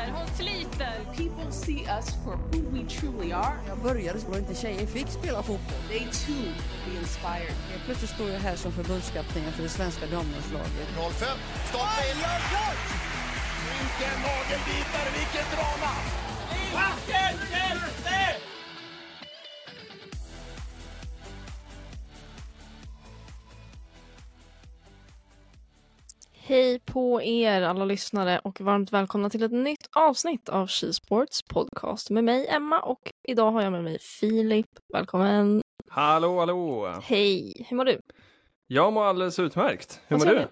[0.00, 0.92] sliter, hon sliter.
[1.16, 3.56] People see us for who we truly are.
[3.68, 5.82] Jag började så inte tjejer fick spela fotboll.
[5.88, 7.54] They too will be inspired.
[7.70, 10.88] Helt plötsligt står jag här som förbundskapten för det svenska damlandslaget.
[10.96, 11.12] 05,
[11.68, 12.18] stolpe in.
[13.70, 15.92] Vilken nagelbitare, vilket drama!
[26.50, 31.42] Hej på er alla lyssnare och varmt välkomna till ett nytt avsnitt av She Sports
[31.42, 34.66] podcast med mig Emma och idag har jag med mig Filip.
[34.92, 35.62] Välkommen!
[35.88, 36.94] Hallå, hallå!
[37.02, 37.66] Hej!
[37.68, 38.00] Hur mår du?
[38.66, 40.00] Jag mår alldeles utmärkt.
[40.06, 40.46] Hur mår du?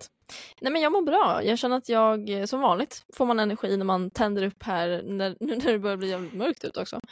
[0.61, 1.45] Nej men jag mår bra.
[1.45, 5.36] Jag känner att jag, som vanligt, får man energi när man tänder upp här när,
[5.41, 6.97] nu när det börjar bli jävligt mörkt ut också.
[6.97, 7.02] Och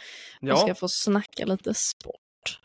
[0.40, 2.60] Ja, ska få snacka lite sport.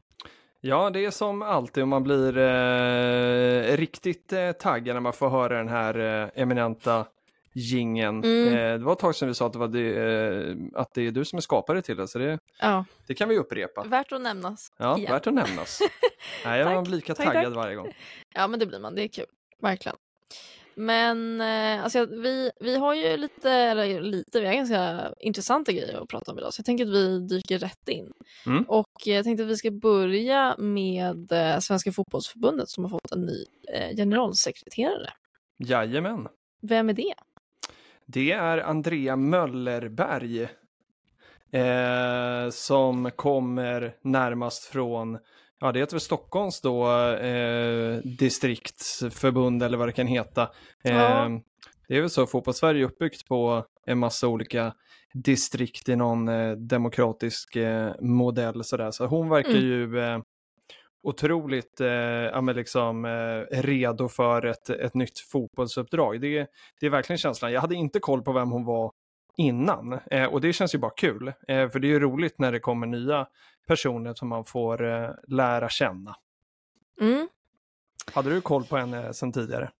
[0.61, 5.29] ja, det är som alltid om man blir eh, riktigt eh, taggad när man får
[5.29, 7.05] höra den här eh, eminenta
[7.53, 8.23] gingen.
[8.23, 8.47] Mm.
[8.47, 11.07] Eh, det var ett tag sedan vi sa att det, var det, eh, att det
[11.07, 13.83] är du som är skapare till det, så det, Ja, det kan vi upprepa.
[13.83, 14.67] värt att nämnas.
[14.77, 15.11] Ja, igen.
[15.11, 15.79] värt att nämnas.
[16.45, 17.55] Nej, jag var lika tack, taggad tack.
[17.55, 17.93] varje gång.
[18.33, 19.25] Ja men det blir man, det är kul.
[19.61, 19.97] Verkligen.
[20.75, 26.01] Men eh, alltså, vi, vi har ju lite, eller lite, vi har ganska intressanta grejer
[26.01, 28.11] att prata om idag så jag tänker att vi dyker rätt in.
[28.45, 28.63] Mm.
[28.63, 33.45] Och jag tänkte att vi ska börja med Svenska fotbollsförbundet som har fått en ny
[33.95, 35.09] generalsekreterare.
[35.57, 36.27] Jajamän.
[36.61, 37.13] Vem är det?
[38.13, 40.41] Det är Andrea Möllerberg
[41.51, 45.17] eh, som kommer närmast från,
[45.59, 50.41] ja det heter väl Stockholms då, eh, distriktsförbund eller vad det kan heta.
[50.83, 51.29] Eh, Ja.
[51.87, 54.73] Det är väl så, fotbollssverige är uppbyggt på en massa olika
[55.13, 58.91] distrikt i någon eh, demokratisk eh, modell sådär.
[58.91, 59.61] Så hon verkar Mm.
[59.63, 60.19] ju eh,
[61.03, 66.21] otroligt eh, ja, liksom, eh, redo för ett, ett nytt fotbollsuppdrag.
[66.21, 66.47] Det,
[66.79, 67.51] det är verkligen känslan.
[67.51, 68.91] Jag hade inte koll på vem hon var
[69.37, 71.27] innan eh, och det känns ju bara kul.
[71.27, 73.27] Eh, för det är ju roligt när det kommer nya
[73.67, 76.15] personer som man får eh, lära känna.
[77.01, 77.27] Mm.
[78.13, 79.71] Hade du koll på henne sedan tidigare?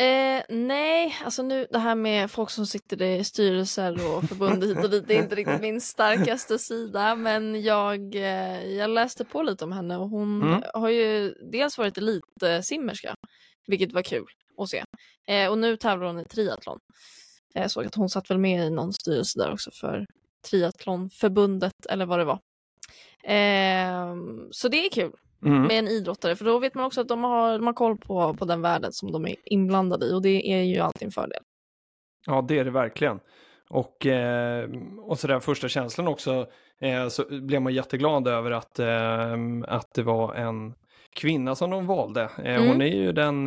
[0.00, 4.84] Eh, nej, alltså nu det här med folk som sitter i styrelser och förbund hit
[4.84, 9.42] och dit det är inte riktigt min starkaste sida men jag, eh, jag läste på
[9.42, 10.62] lite om henne och hon Mm.
[10.74, 13.14] har ju dels varit elitsimmerska
[13.66, 14.26] vilket var kul
[14.58, 14.84] att se
[15.28, 16.78] eh, och nu tävlar hon i triathlon.
[17.54, 20.06] Jag såg att hon satt väl med i någon styrelse där också för
[20.50, 22.40] triathlonförbundet eller vad det var.
[23.24, 24.14] Eh,
[24.50, 25.12] så det är kul
[25.44, 25.62] Mm.
[25.62, 28.34] med en idrottare för då vet man också att de har, de har koll på,
[28.34, 31.42] på den världen som de är inblandade i och det är ju alltid en fördel.
[32.26, 33.20] Ja, det är det verkligen.
[33.70, 34.68] Och, eh,
[35.02, 36.46] och så där första känslan också,
[36.80, 39.32] eh, så blev man jätteglad över att, eh,
[39.68, 40.74] att det var en
[41.14, 42.30] kvinna som de valde.
[42.38, 42.68] Mm.
[42.68, 43.44] Hon är ju den,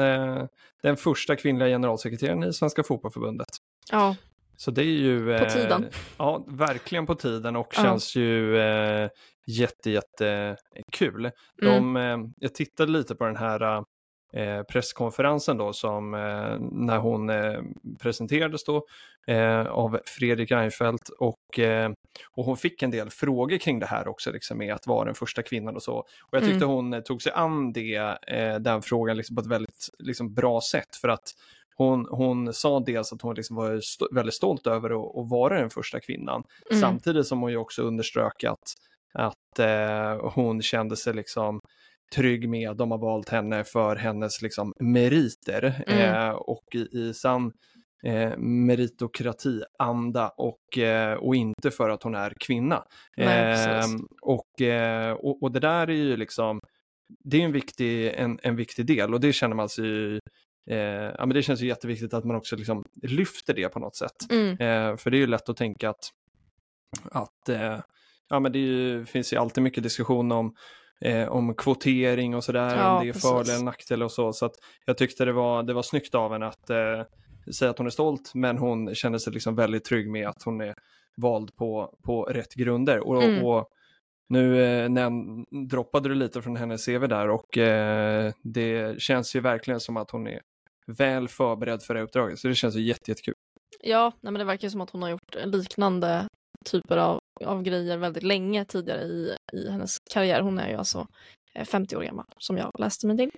[0.84, 3.48] den första kvinnliga generalsekreteraren i Svenska Fotbollförbundet.
[3.92, 4.16] Ja,
[4.58, 5.38] Så det är ju...
[5.40, 5.86] På tiden.
[6.18, 7.84] Ja, verkligen på tiden och Ja.
[7.84, 8.58] känns ju
[9.48, 10.56] jätte, jätte
[10.92, 11.32] kul.
[11.62, 12.22] De, Mm.
[12.24, 13.84] eh, jag tittade lite på den här
[14.34, 17.60] eh, presskonferensen då som eh, när hon eh,
[18.00, 18.86] presenterades då
[19.28, 21.92] eh, av Fredrik Reinfeldt och, eh,
[22.36, 25.16] och hon fick en del frågor kring det här också liksom med att vara den
[25.16, 25.94] första kvinnan och så.
[25.98, 26.70] Och jag tyckte Mm.
[26.70, 27.96] hon eh, tog sig an det,
[28.28, 31.24] eh, den frågan liksom på ett väldigt liksom, bra sätt för att
[31.76, 35.60] hon, hon sa dels att hon liksom var sto- väldigt stolt över att, att vara
[35.60, 36.44] den första kvinnan.
[36.72, 36.82] Mm.
[36.82, 38.74] Samtidigt som hon ju också underströk att,
[39.14, 41.60] att eh, hon kände sig liksom
[42.16, 46.00] trygg med de har valt henne för hennes liksom meriter Mm.
[46.00, 47.52] eh, och i, i sann
[48.04, 52.84] eh, meritokratianda och, eh, och inte för att hon är kvinna.
[53.18, 53.68] Nej.
[53.68, 56.60] Ehm, och, eh, och, och det där är ju liksom,
[57.24, 60.20] det är en viktig, en, en viktig del och det känner man sig ju,
[60.70, 60.78] eh,
[61.18, 64.32] ja men det känns ju jätteviktigt att man också liksom lyfter det på något sätt.
[64.32, 64.52] mm.
[64.52, 66.10] Eh, för det är ju lätt att tänka att,
[67.12, 67.80] att eh,
[68.30, 70.56] ja men det ju, finns ju alltid mycket diskussion om
[71.02, 74.34] eh, om kvotering och sådär, Ja, om det är fördel eller nackdel och så.
[74.34, 74.56] Så att
[74.86, 77.02] jag tyckte det var, det var snyggt av henne att eh,
[77.54, 80.62] säga att hon är stolt, men hon känner sig liksom väldigt trygg med att hon
[80.62, 80.76] är
[81.18, 83.00] vald på, på rätt grunder.
[83.00, 83.46] Och, Mm.
[83.46, 83.70] och
[84.30, 89.40] nu eh, näm- droppade du lite från hennes CV där och eh, det känns ju
[89.40, 90.42] verkligen som att hon är
[90.88, 92.40] väl förberedd för det uppdraget.
[92.40, 93.34] Så det känns ju jätte, jättekul.
[93.84, 96.28] Ja, nej, men det verkar som att hon har gjort liknande
[96.66, 100.42] typer av, av grejer väldigt länge tidigare i, i hennes karriär.
[100.42, 101.08] Hon är ju alltså
[101.56, 103.32] eh, 50 år gammal som jag läste mig till.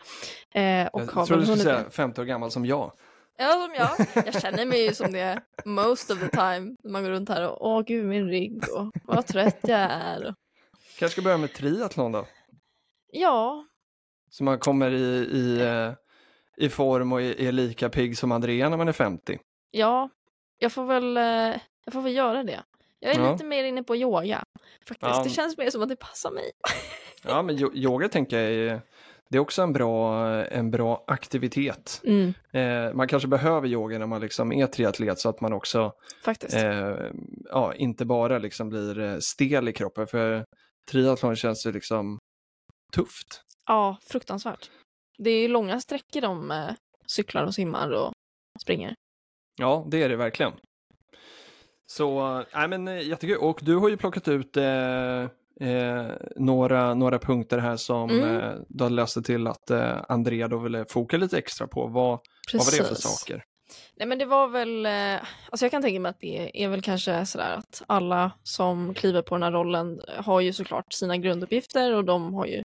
[0.52, 2.92] Eh, och Jag har trodde du skulle säga 50 år gammal som jag.
[3.38, 4.26] Ja, som jag.
[4.26, 6.76] Jag känner mig ju som det most of the time.
[6.84, 10.36] Man går runt här och åh gud min rygg och vad trött jag är.
[11.00, 12.26] Kanske ska börja med triathlon då?
[13.12, 13.66] Ja,
[14.30, 15.94] Så man kommer i, i, eh,
[16.58, 19.40] i form och är är lika pigg som Andrea när man är 50.
[19.72, 20.10] ja,
[20.58, 22.64] jag får väl, eh, jag får väl göra det.
[23.06, 23.32] Jag är Ja.
[23.32, 24.44] lite mer inne på yoga.
[24.88, 25.12] Faktiskt.
[25.16, 25.24] Ja.
[25.24, 26.52] Det känns mer som att det passar mig.
[27.24, 28.82] Ja, men yo- yoga tänker jag är,
[29.30, 32.02] det är också en bra, en bra aktivitet.
[32.04, 35.92] Mm, Eh, man kanske behöver yoga när man liksom är triatlet så att man också
[36.54, 36.96] eh,
[37.50, 40.08] ja, inte bara liksom blir eh, stel i kroppen.
[40.08, 40.46] För
[40.92, 42.18] triathlon känns ju liksom
[42.96, 43.42] tufft.
[43.68, 44.70] Ja, fruktansvärt.
[45.18, 46.70] Det är ju långa sträckor de eh,
[47.16, 48.12] cyklar och simmar och
[48.62, 48.94] springer.
[49.60, 50.52] Ja, det är det verkligen.
[51.88, 53.38] Så, nej men eh, jättekul.
[53.38, 54.64] Och du har ju plockat ut eh,
[55.70, 58.36] eh, några, några punkter här som Mm.
[58.36, 61.88] eh, du har läst till att eh, Andrea då ville foka lite extra på.
[61.88, 62.20] Vad,
[62.54, 63.44] vad var det för saker?
[63.96, 66.82] Nej men det var väl, eh, alltså jag kan tänka mig att det är väl
[66.82, 71.18] kanske sådär att alla som kliver på den här rollen eh, har ju såklart sina
[71.18, 72.64] grunduppgifter och de har ju,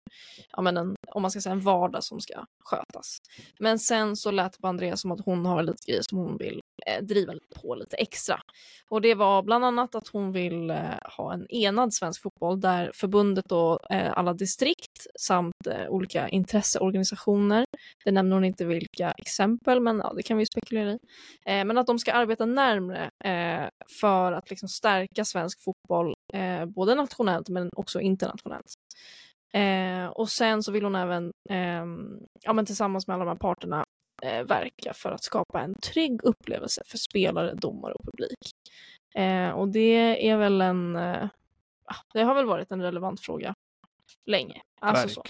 [0.53, 3.19] ja men en, om man ska säga en vardag som ska skötas.
[3.59, 6.37] Men sen så lät det på Andreas som att hon har lite grejer som hon
[6.37, 8.41] vill eh, driva på lite extra.
[8.89, 10.77] Och det var bland annat att hon vill eh,
[11.17, 17.65] ha en enad svensk fotboll där förbundet och eh, alla distrikt samt eh, olika intresseorganisationer
[18.05, 20.99] det nämner hon inte vilka exempel, men ja, det kan vi spekulera i.
[21.47, 23.69] Eh, men att de ska arbeta närmre eh,
[24.01, 28.75] för att liksom stärka svensk fotboll, eh, både nationellt men också internationellt.
[29.53, 33.37] Eh, och sen så vill hon även, ehm, ja, men tillsammans med alla de här
[33.37, 33.85] parterna,
[34.23, 38.39] eh, verka för att skapa en trygg upplevelse för spelare, domare och publik.
[39.15, 41.29] Eh, och det är väl en, eh,
[42.13, 43.55] det har väl varit en relevant fråga
[44.27, 44.63] länge.
[44.81, 45.23] Alltså så.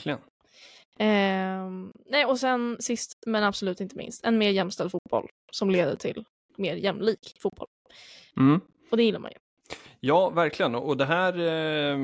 [1.03, 5.97] Ehm, nej, och sen sist men absolut inte minst, en mer jämställd fotboll som leder
[5.97, 6.25] till
[6.57, 7.69] mer jämlik fotboll.
[8.37, 8.61] Mm.
[8.91, 9.39] Och det gillar man ju.
[10.01, 10.75] Ja, verkligen.
[10.75, 11.99] Och det här eh,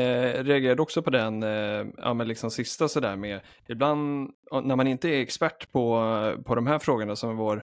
[0.00, 4.30] eh, reagerade också på den eh, ja, men liksom sista sådär med ibland
[4.62, 6.02] när man inte är expert på,
[6.44, 7.62] på de här frågorna som vår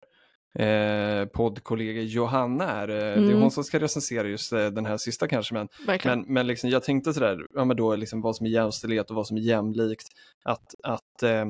[0.59, 2.87] eh, poddkollega Johanna är.
[2.87, 3.41] Eh, Det är Mm.
[3.41, 5.53] hon som ska recensera just eh, den här sista kanske.
[5.53, 6.19] Men, Verkligen.
[6.19, 9.15] men, men liksom, jag tänkte sådär, ja, men då liksom vad som är jämställdhet och
[9.15, 10.07] vad som är jämlikt.
[10.45, 11.45] Att, att eh,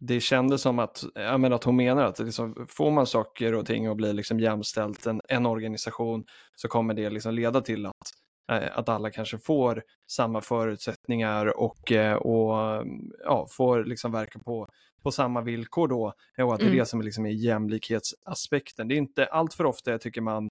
[0.00, 3.66] det kändes som att, ja, men att hon menar att liksom, får man saker och
[3.66, 6.24] ting och blir liksom jämställt en, en organisation
[6.56, 7.94] så kommer det liksom leda till att,
[8.52, 12.84] eh, att alla kanske får samma förutsättningar och, och
[13.24, 14.68] ja, får liksom verka på,
[15.02, 16.12] på samma villkor då.
[16.38, 16.78] Och att det är Mm.
[16.78, 18.88] det som liksom är jämlikhetsaspekten.
[18.88, 20.48] Det är inte allt för ofta jag tycker man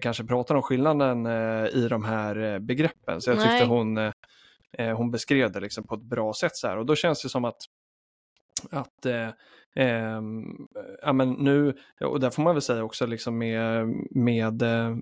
[0.00, 3.20] kanske pratar om skillnaden eh, i de här eh, begreppen.
[3.20, 3.66] Så jag tyckte Nej.
[3.66, 6.56] hon, eh, hon beskrev det liksom på ett bra sätt.
[6.56, 6.76] Så här.
[6.76, 7.56] Och då känns det som att
[8.70, 9.28] att eh,
[9.76, 10.44] ehm,
[11.02, 14.96] ja, men nu, och där får man väl säga också liksom med, med eh,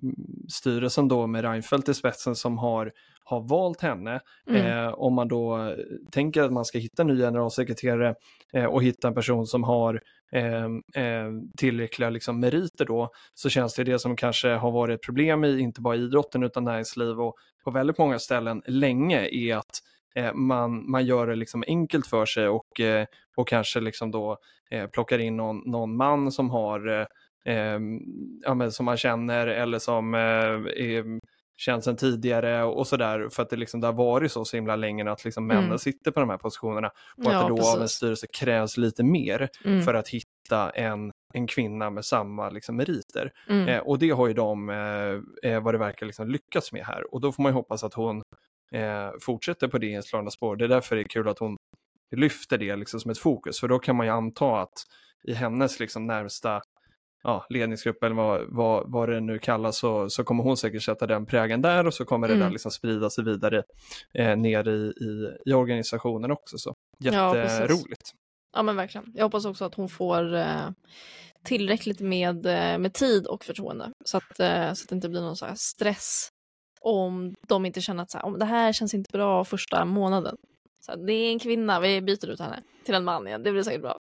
[0.49, 2.93] styrelsen då med Reinfeldt i spetsen som har,
[3.25, 4.21] har valt henne.
[4.47, 4.67] Mm.
[4.67, 5.77] Eh, om man då
[6.11, 8.15] tänker att man ska hitta en ny generalsekreterare
[8.53, 10.01] eh, och hitta en person som har
[10.33, 10.65] eh,
[11.05, 15.45] eh, tillräckliga liksom, meriter då, så känns det det som kanske har varit ett problem
[15.45, 19.92] i inte bara idrotten utan näringsliv och på väldigt många ställen länge är att eh,
[20.35, 23.07] man, man gör det liksom enkelt för sig och, eh,
[23.37, 24.39] och kanske liksom då
[24.71, 27.07] eh, plockar in någon, någon man som har eh,
[27.55, 27.81] eh,
[28.43, 31.21] ja, som man känner eller som eh, är,
[31.57, 34.77] känns sedan tidigare och sådär för att det liksom det har varit så, så himla
[34.77, 35.79] länge att liksom männen Mm.
[35.79, 37.97] sitter på de här positionerna och att Ja, det då av en precis.
[37.97, 39.83] styrelse krävs lite mer Mm.
[39.83, 43.33] för att hitta en, en kvinna med samma liksom, meriter.
[43.49, 43.69] Mm.
[43.69, 47.15] Eh, och det har ju de, eh, eh, vad det verkar, liksom lyckats med här.
[47.15, 48.23] Och då får man ju hoppas att hon
[48.73, 50.57] eh, fortsätter på det inslagna spår.
[50.57, 51.57] Det är därför det är kul att hon
[52.17, 53.61] lyfter det liksom som ett fokus.
[53.61, 54.73] För då kan man ju anta att
[55.25, 56.61] i hennes liksom närmsta
[57.23, 61.07] ja, ledningsgrupp eller vad, vad, vad det nu kallas så, så kommer hon säkert sätta
[61.07, 62.45] den prägen där och så kommer det Mm.
[62.45, 63.63] där liksom sprida sig vidare
[64.15, 66.59] eh, ner i, i, i organisationen också.
[66.59, 68.11] Så Ja, jätteroligt.
[68.53, 69.13] Ja men verkligen.
[69.15, 70.71] Jag hoppas också att hon får eh,
[71.45, 73.93] tillräckligt med, eh, med tid och förtroende.
[74.05, 76.29] Så att, eh, så att det inte blir någon så här stress
[76.83, 80.37] om de inte känner att så här, om det här känns inte bra första månaden.
[80.81, 83.53] Så här, det är en kvinna, vi byter ut henne till en man igen, det
[83.53, 83.99] blir säkert bra.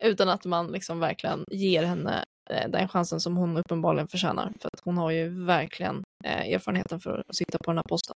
[0.00, 4.52] Utan att man liksom verkligen ger henne eh, den chansen som hon uppenbarligen förtjänar.
[4.60, 8.14] För att hon har ju verkligen eh, erfarenheten för att sitta på den här posten.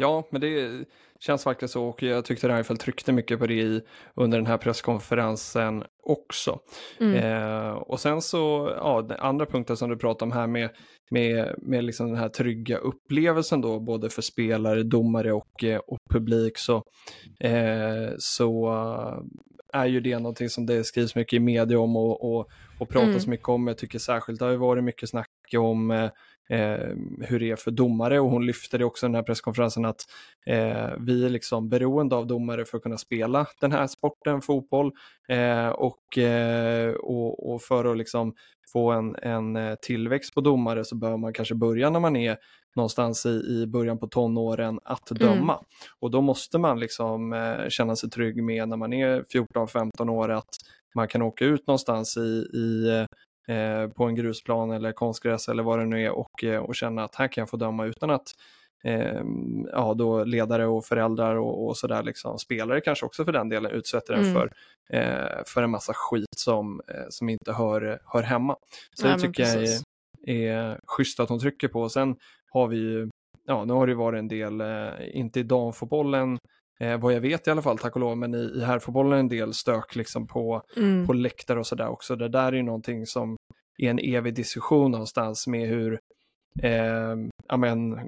[0.00, 0.84] Ja, men det
[1.20, 3.80] känns faktiskt så och jag tyckte Reinfeldt tryckte mycket på det i,
[4.14, 6.58] under den här presskonferensen också.
[7.00, 7.14] Mm.
[7.14, 10.70] Eh, och sen så, ja, den andra punkten som du pratade om här med,
[11.10, 15.98] med, med liksom den här trygga upplevelsen då, både för spelare, domare och, eh, och
[16.10, 16.82] publik, så,
[17.40, 18.70] eh, så
[19.72, 22.48] är ju det någonting som det skrivs mycket i media om och, och,
[22.80, 23.30] och pratas Mm.
[23.30, 23.66] mycket om.
[23.66, 26.10] Jag tycker särskilt det har ju varit mycket snack om
[26.48, 28.20] eh, hur det är för domare.
[28.20, 30.00] Och hon lyfter det också i den här presskonferensen att
[30.46, 34.92] eh, vi är liksom beroende av domare för att kunna spela den här sporten, fotboll.
[35.28, 38.34] Eh, och, eh, och, och för att liksom
[38.72, 42.36] få en, en eh, tillväxt på domare så bör man kanske börja när man är
[42.76, 45.64] någonstans i, i början på tonåren att döma.
[46.00, 50.28] Och då måste man liksom eh, känna sig trygg med när man är 14-15 år
[50.28, 50.48] att
[50.94, 52.20] man kan åka ut någonstans i,
[52.58, 53.06] i
[53.48, 57.04] eh, på en grusplan eller konstgräs eller vad det nu är och, eh, och känna
[57.04, 58.26] att här kan jag få döma utan att
[58.84, 59.22] eh,
[59.72, 63.70] ja, då ledare och föräldrar och, och sådär, liksom, spelare kanske också för den delen,
[63.70, 64.34] utsätter en Mm.
[64.34, 64.50] för,
[64.92, 68.56] eh, för en massa skit som, eh, som inte hör, hör hemma.
[68.94, 69.80] Så Nej, det tycker jag är,
[70.26, 71.88] är schysst att hon trycker på.
[71.88, 72.16] Sen
[72.50, 73.08] har vi ju,
[73.46, 76.38] ja nu har det varit en del, eh, inte i damfotbollen,
[76.80, 79.28] eh, vad jag vet i alla fall, tack och lov, men i, i herrfotbollen en
[79.28, 81.06] del stök liksom på, Mm.
[81.06, 82.16] på läktare och sådär också.
[82.16, 83.36] Det där är ju någonting som
[83.78, 86.00] är en evig diskussion någonstans med hur,
[86.62, 87.16] eh,
[87.48, 87.98] ja men,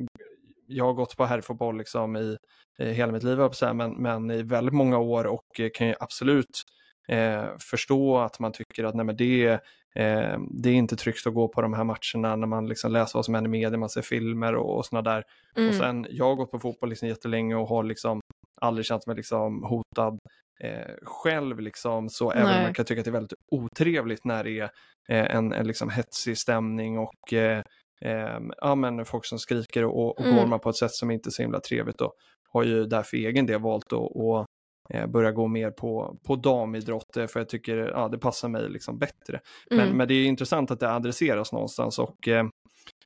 [0.66, 2.36] jag har gått på herrfotboll liksom i,
[2.78, 3.38] i hela mitt liv,
[3.74, 6.62] men, men i väldigt många år och eh, kan ju absolut
[7.08, 9.46] eh, förstå att man tycker att nej, men det,
[9.94, 13.18] eh, det är inte tryggt att gå på de här matcherna när man liksom läser
[13.18, 15.24] vad som händer i media, man ser filmer och, och sådana där.
[15.56, 15.68] Mm.
[15.68, 18.20] Och sen, jag har gått på fotboll liksom jättelänge och har liksom
[18.60, 20.18] aldrig känt mig liksom hotad
[20.60, 24.44] eh, själv liksom, så även om man kan tycka att det är väldigt otrevligt när
[24.44, 24.70] det är
[25.08, 27.62] eh, en, en liksom hetsig stämning och eh,
[28.04, 30.36] eh, ja, men folk som skriker och, och Mm.
[30.36, 32.12] gormar på ett sätt som inte är så himla trevligt och
[32.52, 34.46] har ju därför egen del valt att att,
[34.94, 38.98] eh, börja gå mer på, på damidrott för jag tycker ja, det passar mig liksom
[38.98, 39.40] bättre.
[39.70, 39.96] Men, Mm.
[39.96, 42.44] men det är intressant att det adresseras någonstans och eh,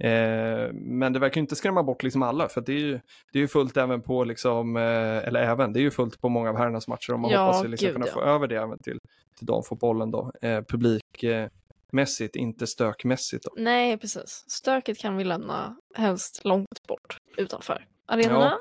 [0.01, 3.01] eh, men det verkar inte skrämma bort liksom alla för det är ju,
[3.33, 4.83] det är ju fullt även på liksom, eh,
[5.29, 7.65] eller även, det är ju fullt på många av herrarnas matcher och man Ja, hoppas
[7.65, 8.13] ju liksom gud, kunna ja.
[8.13, 8.99] få över det även till,
[9.39, 13.51] till damfotbollen då, eh, publikmässigt, inte stökmässigt då.
[13.57, 14.45] Nej, precis.
[14.49, 18.59] Stöket kan vi lämna helst långt bort utanför arenorna.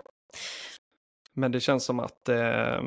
[1.34, 2.82] Men det känns som att eh,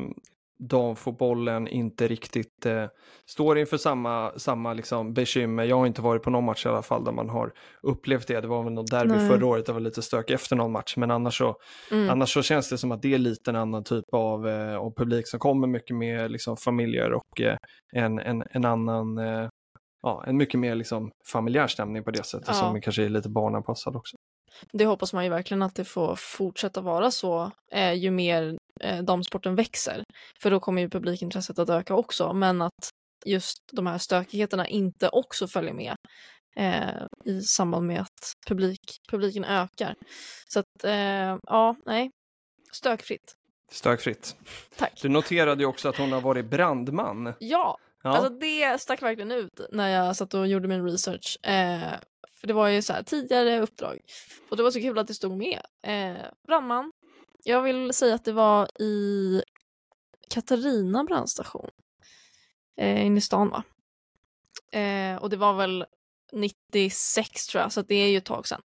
[0.59, 2.85] damfotbollen inte riktigt eh,
[3.27, 5.65] står inför samma, samma liksom bekymmer.
[5.65, 8.41] Jag har inte varit på någon match i alla fall där man har upplevt det.
[8.41, 9.29] Det var väl något derby Nej.
[9.29, 10.97] förra året, det var lite stök efter någon match.
[10.97, 11.57] Men annars så,
[11.93, 12.11] Mm.
[12.11, 14.95] annars så känns det som att det är lite en annan typ av, eh, av
[14.97, 17.57] publik som kommer mycket mer liksom, familjer och eh,
[17.93, 19.49] en, en, en annan, eh,
[20.03, 22.55] ja, en mycket mer liksom, familjär stämning på det sättet Ja.
[22.55, 24.17] som kanske är lite barnanpassad också.
[24.73, 29.03] Det hoppas man ju verkligen att det får fortsätta vara så eh, ju mer eh,
[29.03, 30.05] damsporten växer.
[30.43, 32.33] För då kommer ju publikintresset att öka också.
[32.33, 32.91] Men att
[33.25, 35.97] just de här stökigheterna inte också följer med
[36.57, 39.95] eh, i samband med att publik, publiken ökar.
[40.49, 42.11] Så att, eh, ja, nej.
[42.73, 43.35] Stökfritt.
[43.71, 44.37] Stökfritt.
[44.77, 44.99] Tack.
[45.03, 47.35] Du noterade ju också att hon har varit brandman.
[47.39, 48.11] Ja, Ja.
[48.11, 51.39] Alltså det stack verkligen ut när jag satt och gjorde min research.
[51.47, 51.93] Eh,
[52.41, 54.01] för det var ju så här tidigare uppdrag.
[54.51, 55.61] Och det var så kul att det stod med.
[55.87, 56.93] Eh, brandman.
[57.49, 59.43] Jag vill säga att det var i
[60.31, 61.71] Katarina brandstation.
[62.77, 63.63] Eh, inne i stan va?
[64.81, 65.85] Eh, och det var väl
[66.33, 68.61] 96 tror jag, så det är ju ett tag sedan.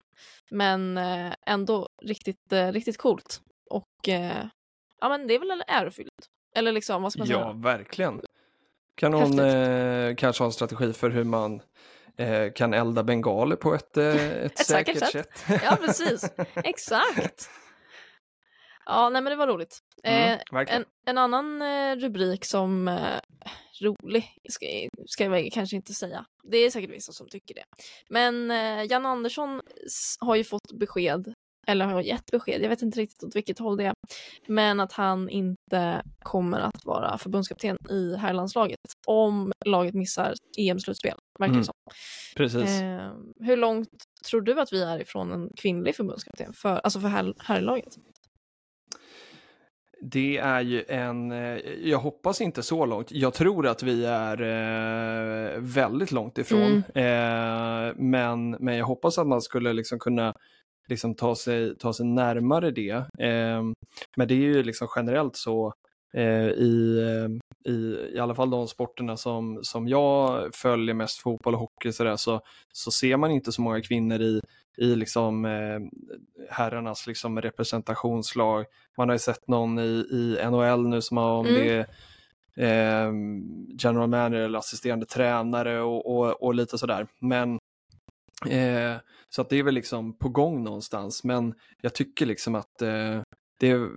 [0.51, 3.41] Men eh, ändå riktigt, eh, riktigt coolt.
[3.71, 4.47] Och eh,
[5.01, 6.29] ja men det är väl ärofyllt.
[6.55, 7.53] Eller liksom, vad ska man Ja, säga?
[7.53, 8.21] verkligen.
[8.95, 11.63] Kan hon eh, kanske ha en strategi för hur man
[12.17, 14.17] eh, kan elda bengaler på ett, ett,
[14.61, 15.39] Ett säkert säkert, sätt.
[15.39, 15.61] sätt?
[15.65, 16.31] Ja, precis.
[16.55, 17.51] Exakt.
[18.87, 19.79] Ja, nej men det var roligt.
[20.05, 23.19] Mm, Eh, en, en annan eh, rubrik som eh,
[23.81, 24.67] rolig ska,
[25.07, 26.25] ska jag kanske inte säga.
[26.51, 27.65] Det är säkert vissa som tycker det.
[28.11, 29.61] Men eh, Jan Andersson
[30.21, 31.35] har ju fått besked,
[31.67, 33.93] eller har gett besked, jag vet inte riktigt åt vilket håll det är,
[34.47, 41.53] men att han inte kommer att vara förbundskapten i herrlandslaget om laget missar EM-slutspel, verkar
[41.53, 41.65] det Mm.
[41.65, 41.75] som.
[42.37, 42.81] Precis.
[42.81, 43.89] Eh, hur långt
[44.31, 47.95] tror du att vi är ifrån en kvinnlig förbundskapten, för, alltså för herr, herrlaget?
[50.03, 53.13] Det är ju en, eh, jag hoppas inte så långt.
[53.13, 56.83] Jag tror att vi är eh, väldigt långt ifrån.
[56.95, 60.35] Eh, men, men jag hoppas att man skulle liksom kunna
[60.89, 62.91] liksom ta, sig, ta sig närmare det.
[63.19, 63.63] Eh,
[64.17, 65.75] men det är ju liksom generellt så
[66.15, 71.55] eh, i, eh, i, i alla fall de sporterna som, som jag följer mest, fotboll
[71.55, 72.41] och hockey, så, där, så,
[72.73, 74.41] så ser man inte så många kvinnor i,
[74.81, 75.81] i liksom, eh,
[76.51, 78.67] herrarnas liksom representationslag.
[78.97, 81.61] Man har ju sett någon i, i NHL nu som har, om Mm.
[81.61, 81.87] det
[82.57, 83.13] är eh,
[83.79, 87.07] general manager eller assisterande tränare och, och, och lite sådär.
[87.21, 87.59] Men
[88.47, 88.97] eh,
[89.29, 91.25] så att det är väl liksom på gång någonstans.
[91.25, 93.23] Men jag tycker liksom att eh,
[93.61, 93.89] det,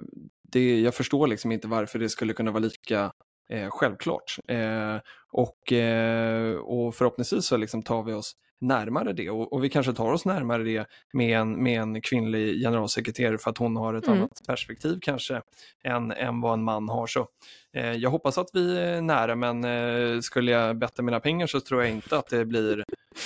[0.51, 3.11] det, jag förstår liksom inte varför det skulle kunna vara lika
[3.49, 4.35] eh, självklart.
[4.47, 4.97] Eh,
[5.31, 9.93] och, eh, och förhoppningsvis så liksom tar vi oss närmare det och, och vi kanske
[9.93, 14.07] tar oss närmare det med en, med en kvinnlig generalsekreterare för att hon har ett
[14.07, 14.19] Mm.
[14.19, 15.41] annat perspektiv kanske
[15.83, 17.07] än, än vad en man har.
[17.07, 17.27] Så,
[17.73, 21.59] eh, jag hoppas att vi är nära men eh, skulle jag betta mina pengar så
[21.59, 22.83] tror jag inte att det blir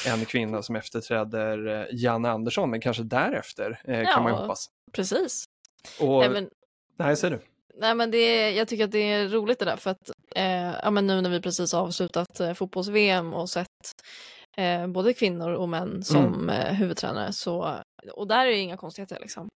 [0.07, 3.81] en kvinna som efterträder eh, Janne Andersson men kanske därefter
[4.13, 4.41] kan man ju Ja.
[4.41, 4.65] hoppas.
[4.91, 5.45] Precis.
[6.01, 6.49] Och, Nej, men,
[6.99, 7.41] nej, säger du?
[7.79, 10.71] Nej, men det, är- jag tycker att det är roligt det där för att eh,
[10.83, 13.67] ja, men nu när vi precis har avslutat eh, fotbolls-VM och sett
[14.57, 17.75] eh, både kvinnor och män som eh, huvudtränare så,
[18.13, 19.47] och där är det inga konstigheter liksom,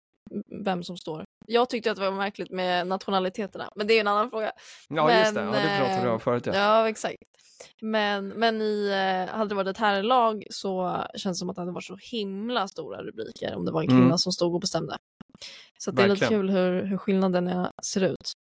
[0.66, 1.24] vem som står.
[1.48, 4.52] Jag tyckte att det var märkligt med nationaliteterna, men det är en annan fråga.
[4.88, 5.42] Ja, just det.
[5.42, 6.46] Ja, Men, det pratade vi om eh, förut.
[6.46, 6.54] Ja.
[6.56, 7.24] Ja, exakt.
[7.82, 8.90] Men, men i,
[9.28, 11.98] eh, hade det varit ett herrlag så känns det som att det hade varit så
[12.02, 14.18] himla stora rubriker om det var en kvinna Mm.
[14.18, 14.98] som stod och bestämde.
[15.78, 18.34] Så det är lite kul hur, hur skillnaderna ser ut.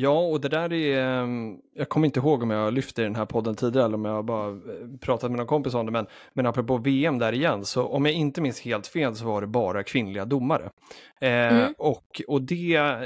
[0.00, 3.16] Ja, och det där är, ehm, jag kommer inte ihåg om jag lyfte i den
[3.16, 4.56] här podden tidigare eller om jag bara eh,
[5.00, 8.14] pratat med någon kompis om det, men, men apropå VM där igen, så om jag
[8.14, 10.70] inte minns helt fel så var det bara kvinnliga domare.
[11.20, 11.74] Eh, Mm.
[11.78, 12.98] och, och det eh,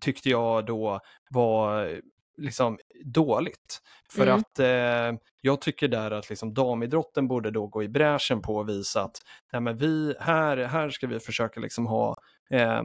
[0.00, 1.88] tyckte jag då var
[2.36, 3.82] liksom dåligt.
[4.10, 4.34] För Mm.
[4.38, 8.68] att eh, jag tycker där att liksom damidrotten borde då gå i bräschen på och
[8.68, 9.16] visa att
[9.52, 12.16] nej men vi, här, här ska vi försöka liksom ha
[12.50, 12.82] eh, eh,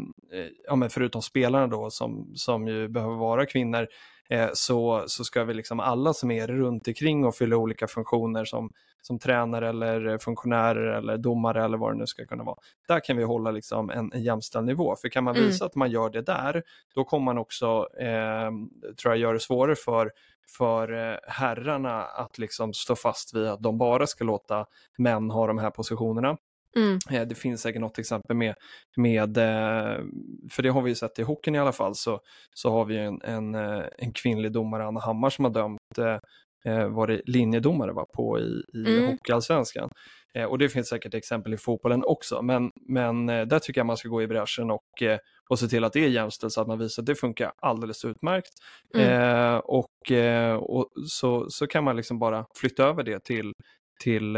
[0.68, 3.88] ja, men förutom spelarna då som, som ju behöver vara kvinnor,
[4.54, 8.72] så, så ska vi liksom alla som är runt omkring och fylla olika funktioner som,
[9.02, 12.58] som tränare eller funktionärer eller domare eller vad det nu ska kunna vara.
[12.88, 15.48] Där kan vi hålla liksom en, en jämställd nivå, för kan man Mm.
[15.48, 16.64] visa att man gör det där,
[16.96, 18.52] då kommer man också, eh,
[19.02, 20.12] tror jag, göra det svårare för
[20.48, 24.66] för eh, herrarna att liksom stå fast vid att de bara ska låta
[24.98, 26.38] män ha de här positionerna.
[26.80, 27.00] Mm.
[27.12, 28.56] Eh, Det finns säkert något exempel med,
[28.98, 30.04] med eh,
[30.52, 32.20] för det har vi ju sett i hockeyn i alla fall, så,
[32.54, 35.80] så har vi en, en, eh, en kvinnlig domare, Anna Hammar, som har dömt,
[36.90, 39.06] var det linjedomare va, på i, i Mm.
[39.12, 39.90] hockeyallsvenskan.
[40.50, 44.10] Och det finns säkert exempel i fotbollen också, men, men där tycker jag man ska
[44.10, 45.04] gå i bräschen och,
[45.50, 48.06] och se till att det är jämställt så att man visar att det funkar alldeles
[48.06, 48.52] utmärkt.
[48.96, 49.10] Mm.
[49.10, 50.12] Eh, och
[50.60, 53.52] och så, så kan man liksom bara flytta över det till,
[54.04, 54.36] till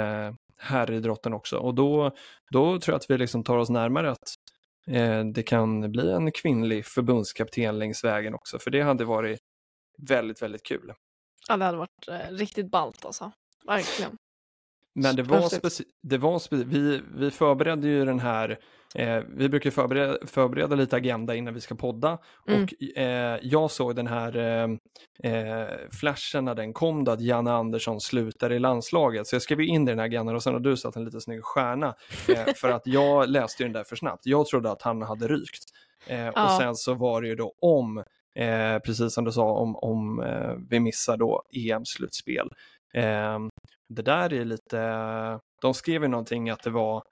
[0.57, 1.57] herridrotten också.
[1.57, 2.11] Och då,
[2.51, 4.35] då tror jag att vi liksom tar oss närmare att
[4.87, 8.59] eh, det kan bli en kvinnlig förbundskapten längs vägen också.
[8.59, 9.39] För det hade varit
[9.97, 10.93] väldigt, väldigt kul.
[11.49, 13.31] Ja, det hade varit eh, riktigt ballt alltså.
[13.67, 14.17] Verkligen.
[15.03, 18.59] Men det var, speci- det var speci- vi, vi förberedde ju den här,
[18.95, 22.63] eh, vi brukar förbereda, förbereda lite agenda innan vi ska podda Mm.
[22.63, 25.67] och eh, jag såg den här eh, eh,
[25.99, 29.85] flashen när den kom då att Janne Andersson slutar i landslaget så jag skrev in
[29.85, 31.95] det i den här agendan och sen har du satt en lite snygg stjärna
[32.29, 34.21] eh, för att jag läste ju den där för snabbt.
[34.25, 35.63] Jag trodde att han hade rykt
[36.07, 36.57] eh, och Ja.
[36.61, 38.03] sen så var det ju då om,
[38.85, 40.23] precis som du sa, om, om
[40.69, 42.49] vi missar då EM-slutspel.
[43.89, 44.79] Det där är lite,
[45.61, 47.03] de skrev ju någonting att det var,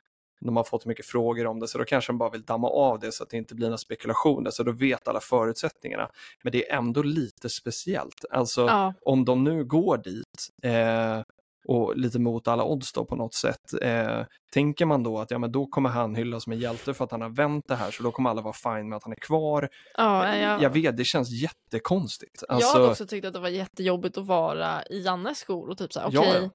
[0.41, 2.99] de har fått mycket frågor om det, så då kanske de bara vill damma av
[2.99, 6.09] det så att det inte blir några spekulationer, så då vet alla förutsättningarna.
[6.43, 8.25] Men det är ändå lite speciellt.
[8.29, 11.21] Alltså Ja, om de nu går dit eh,
[11.67, 14.23] och lite mot alla odds då på något sätt, eh,
[14.53, 17.11] tänker man då att ja, men då kommer han hyllas som en hjälte för att
[17.11, 19.19] han har vänt det här, så då kommer alla vara fine med att han är
[19.21, 19.69] kvar.
[19.97, 22.43] ja, jag, Jag vet, det känns jättekonstigt.
[22.47, 25.77] jag Alltså, hade också tyckt att det var jättejobbigt att vara i Jannes skor och
[25.77, 26.49] typ såhär, Ja, okej,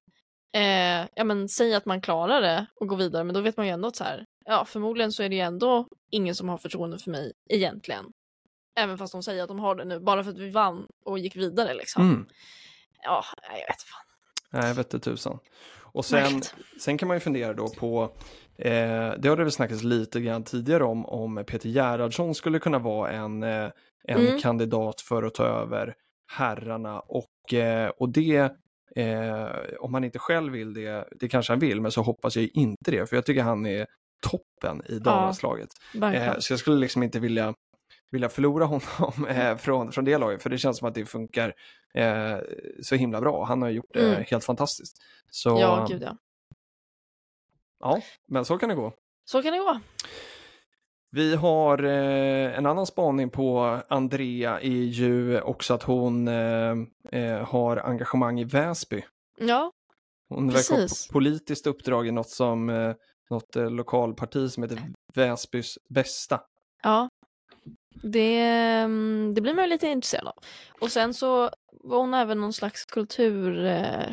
[0.53, 3.67] eh, ja men säg att man klarar det och går vidare, men då vet man
[3.67, 6.59] ju ändå att så här, ja förmodligen så är det ju ändå ingen som har
[6.59, 8.05] förtroende för mig egentligen.
[8.77, 11.19] Även fast de säger att de har det nu, bara för att vi vann och
[11.19, 12.03] gick vidare liksom.
[12.03, 12.27] mm,
[13.03, 14.07] Ja, jag vet fan.
[14.53, 15.39] Nej, jag vet inte tusan.
[15.93, 16.41] Och sen,
[16.81, 18.03] sen kan man ju fundera då på,
[18.59, 22.79] eh, det har det väl snackats lite grann tidigare om, om Peter Gerhardsson skulle kunna
[22.79, 23.71] vara en, eh,
[24.09, 24.41] en Mm.
[24.41, 25.95] kandidat för att ta över
[26.33, 28.53] herrarna och, eh, och det,
[28.97, 29.47] eh,
[29.81, 32.91] om han inte själv vill det, det kanske han vill, men så hoppas jag inte
[32.91, 33.87] det, för jag tycker han är
[34.31, 35.69] toppen i damlandslaget.
[35.95, 36.29] Verkligen.
[36.29, 37.55] Eh, så jag skulle liksom inte vilja,
[38.11, 41.55] vilja förlora honom eh, från, från det laget, för det känns som att det funkar
[41.95, 42.37] eh,
[42.83, 43.45] så himla bra.
[43.45, 44.25] Han har gjort det Mm.
[44.31, 44.97] helt fantastiskt.
[45.31, 46.17] Så, ja, gud ja.
[47.81, 48.93] ja, men så kan det gå.
[49.25, 49.81] Så kan det gå.
[51.13, 56.75] Vi har eh, en annan spaning på Andrea är ju också att hon eh,
[57.13, 59.03] eh, har engagemang i Väsby.
[59.39, 59.73] Ja,
[60.29, 61.09] Hon verkar Precis.
[61.09, 62.95] po- politiskt uppdrag i något som eh,
[63.31, 64.83] något eh, lokalparti som heter
[65.15, 66.41] Väsbys bästa.
[66.83, 67.09] ja.
[68.03, 70.35] Det, mm, det blir man lite intresserad av.
[70.81, 74.13] Och sen så var hon även någon slags kultur eh,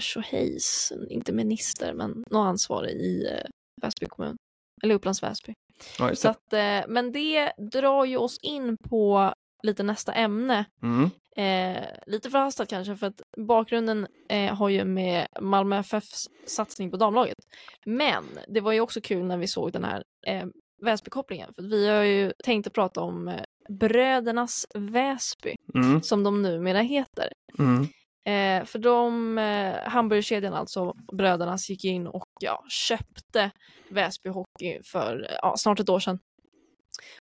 [1.09, 3.49] inte minister, men någon ansvarig i eh,
[3.81, 4.37] Väsby kommun.
[4.83, 5.53] Eller Upplands Väsby.
[5.99, 10.65] Ja, Så att, eh, men det drar ju oss in på lite nästa ämne.
[10.83, 11.09] Mm.
[11.37, 16.97] Eh, lite förhastat kanske för att bakgrunden eh, har ju med Malmö FFs satsning på
[16.97, 17.37] damlaget.
[17.85, 20.45] Men det var ju också kul när vi såg den här eh,
[20.81, 26.41] Väsby-kopplingen för vi har ju tänkt att prata om eh, Brödernas Väsby Mm, som de
[26.41, 27.29] numera heter.
[27.59, 27.87] mm,
[28.27, 33.51] Eh, för de, eh, hamburgerkedjan alltså, Brödernas gick in och ja, köpte
[33.89, 36.19] Väsby Hockey för ja, snart ett år sedan.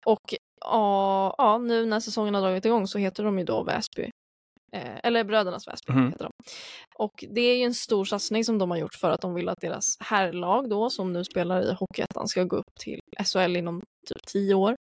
[0.07, 4.11] Och ja, ja, nu när säsongen har dragit igång så heter de ju då Väsby.
[4.73, 6.11] Eh, eller Brödernas Väsby Mhm.
[6.11, 6.31] heter de.
[6.99, 9.49] Och det är ju en stor satsning som de har gjort för att de vill
[9.49, 13.83] att deras herrlag då, som nu spelar i Hockeyettan, ska gå upp till SHL inom
[14.09, 14.75] typ tio år.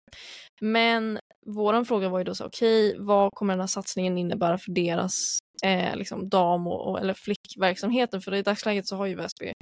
[0.61, 4.71] Men våran fråga var ju då så okej, vad kommer den här satsningen innebära för
[4.71, 8.21] deras eh, liksom dam och, och, eller flickverksamheten?
[8.21, 9.53] För i dagsläget så har ju Väsby,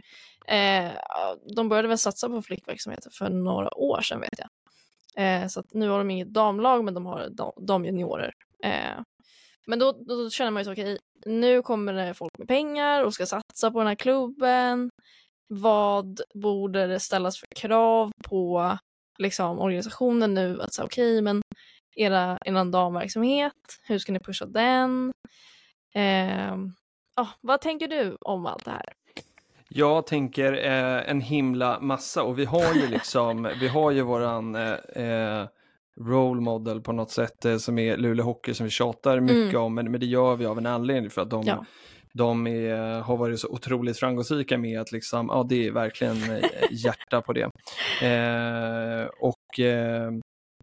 [0.48, 0.91] eh,
[1.56, 4.50] de började väl satsa på flickverksamheten för några år sedan vet jag.
[5.15, 8.34] Eh, så att nu har de inget damlag men de har dam, damjuniorer.
[8.63, 9.02] Eh,
[9.67, 13.13] men då, då, känner man ju så okej, nu kommer det folk med pengar och
[13.13, 14.89] ska satsa på den här klubben.
[15.48, 18.78] Vad borde det ställas för krav på
[19.17, 20.62] liksom, organisationen nu?
[20.62, 21.41] Att säga okej, men
[21.95, 25.12] era, er damverksamhet, hur ska ni pusha den?
[25.95, 26.56] Eh,
[27.15, 28.93] ja, vad tänker du om allt det här?
[29.69, 34.56] Jag tänker eh, en himla massa och vi har ju liksom, vi har ju våran
[34.56, 35.47] eh, eh,
[36.01, 39.75] role model på något sätt eh, som är Luleå Hockey som vi tjatar mycket om,
[39.75, 41.65] men, men det gör vi av en anledning för att de, Ja.
[42.13, 46.43] de är, har varit så otroligt framgångsrika med att liksom, ja det är verkligen eh,
[46.71, 47.49] hjärta på det.
[48.01, 50.12] Eh, och eh,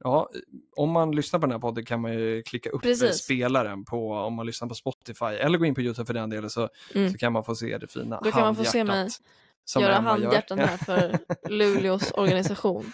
[0.04, 0.28] ja,
[0.76, 3.16] om man lyssnar på den här podden kan man ju klicka upp Precis.
[3.24, 6.50] spelaren på, om man lyssnar på Spotify eller gå in på YouTube för den delen
[6.50, 7.10] så, Mm.
[7.12, 9.08] så kan man få se det fina Då kan man få se mig
[9.78, 10.22] Göra Emma gör.
[10.22, 12.92] handhjärtan här för Luleås organisation.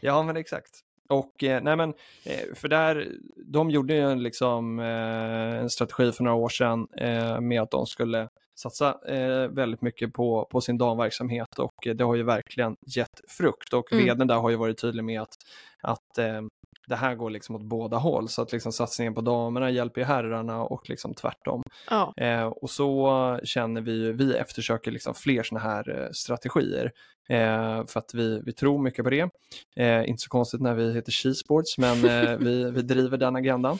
[0.00, 0.70] Ja, men exakt.
[1.08, 6.12] Och eh, nej men, eh, för där, de gjorde ju en, liksom, eh, en strategi
[6.12, 8.28] för några år sedan eh, med att de skulle
[8.60, 13.20] satsa eh, väldigt mycket på, på sin damverksamhet och eh, det har ju verkligen gett
[13.28, 14.04] frukt och Mm.
[14.04, 15.34] vdn där har ju varit tydlig med att,
[15.82, 16.40] att eh,
[16.86, 20.04] det här går liksom åt båda håll så att liksom satsningen på damerna hjälper ju
[20.04, 21.62] herrarna och liksom tvärtom.
[21.90, 26.92] Ja, Eh, och så känner vi ju, vi eftersöker liksom fler sådana här eh, strategier.
[27.28, 29.28] Eh, för att vi, vi tror mycket på det.
[29.76, 33.78] Eh, inte så konstigt när vi heter She-sports, men eh, vi, vi driver den agendan.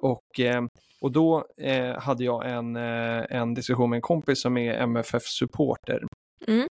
[0.00, 0.62] Och, eh,
[1.02, 6.02] och då eh, hade jag en, eh, en diskussion med en kompis som är MFF-supporter.
[6.46, 6.66] Mm.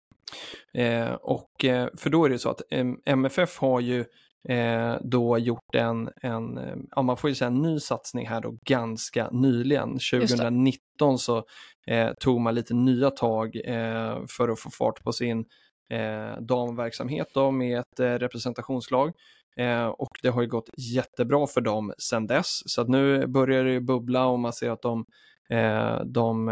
[0.73, 2.61] Eh, och, eh, för då är det så att
[3.05, 4.05] MFF har ju
[4.49, 8.41] eh, då gjort en, en eh, ja, man får ju säga en ny satsning här
[8.41, 9.93] då ganska nyligen.
[9.93, 10.19] det.
[10.19, 11.43] 2019 så
[11.87, 15.45] eh, tog man lite nya tag eh, för att få fart på sin
[15.89, 19.12] eh, damverksamhet då med ett eh, representationslag.
[19.58, 22.60] Eh, och det har ju gått jättebra för dem sedan dess.
[22.65, 25.06] Så att nu börjar det ju bubbla och man ser att de,
[25.49, 26.47] eh, de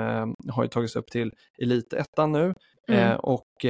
[0.50, 2.54] har ju tagits upp till elitettan nu.
[2.90, 3.20] Mm.
[3.20, 3.66] Och,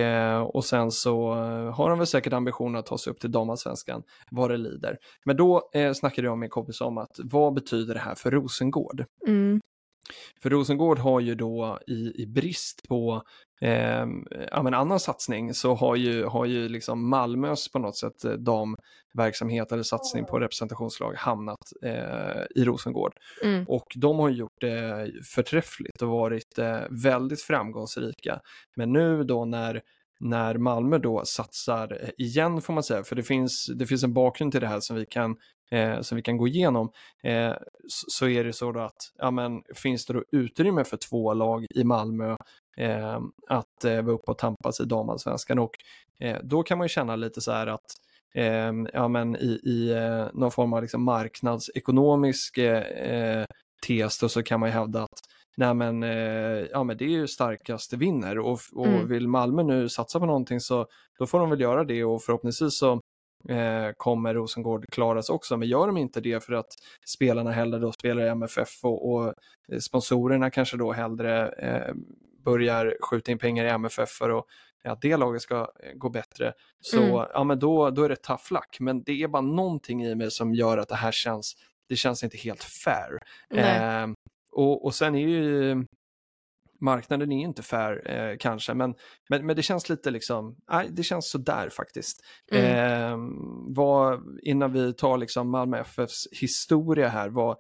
[0.54, 1.34] och sen så
[1.76, 4.98] har de väl säkert ambitionen att ta sig upp till damallsvenskan vad det lider.
[5.26, 8.32] Men då eh, snackade jag med en kompis om att vad betyder det här för
[8.32, 9.06] Rosengård?
[9.28, 9.62] mm,
[10.42, 13.24] För Rosengård har ju då i, i brist på
[13.62, 14.06] eh,
[14.52, 19.72] ja, annan satsning så har ju, har ju liksom Malmös på något sätt eh, damverksamhet
[19.72, 23.14] eller satsning på representationslag hamnat eh, i Rosengård.
[23.44, 28.40] mm, Och de har gjort det förträffligt och varit eh, väldigt framgångsrika.
[28.76, 29.82] Men nu då när,
[30.20, 34.14] när Malmö då satsar eh, igen får man säga, för det finns, det finns en
[34.14, 35.36] bakgrund till det här som vi kan,
[35.72, 36.90] eh, som vi kan gå igenom,
[37.24, 37.54] eh,
[37.88, 41.66] så, är det så då att ja, men, finns det då utrymme för två lag
[41.76, 42.36] i Malmö
[42.78, 45.60] eh, att eh, vara uppe och tampas i damallsvenskan?
[45.60, 45.72] Och
[46.20, 47.86] eh, då kan man ju känna lite så här att
[48.36, 53.46] eh, ja, men i, i eh, någon form av liksom marknadsekonomisk eh, eh,
[53.88, 55.20] tes då så kan man ju hävda att
[55.58, 56.02] nej men,
[56.72, 58.40] ja, men det är ju starkaste vinner.
[58.40, 59.08] Och, och Mm.
[59.08, 60.86] vill Malmö nu satsa på någonting så
[61.20, 62.04] då får de väl göra det.
[62.04, 63.02] Och förhoppningsvis så
[63.50, 65.58] eh, kommer Rosengård klara sig också.
[65.58, 66.72] Men gör de inte det för att
[67.06, 69.34] spelarna hellre då spelar i MFF och, och
[69.72, 71.94] eh, sponsorerna kanske då hellre eh,
[72.46, 74.46] börjar skjuta in pengar i MFF för att
[74.84, 77.28] att det laget ska eh, gå bättre, så Mm.
[77.34, 78.78] ja, men då, då är det tough luck.
[78.80, 81.56] Men det är bara någonting i mig som gör att det här känns,
[81.90, 83.20] det känns inte helt fair.
[83.50, 84.08] Eh,
[84.52, 85.86] och, och sen är ju
[86.82, 88.96] marknaden är inte fair eh, kanske, men,
[89.30, 92.22] men, men det känns lite liksom, nej, det känns sådär faktiskt.
[92.52, 92.66] Mm.
[92.66, 93.18] Eh,
[93.76, 97.58] vad, innan vi tar liksom Malmö FFs historia här, vad,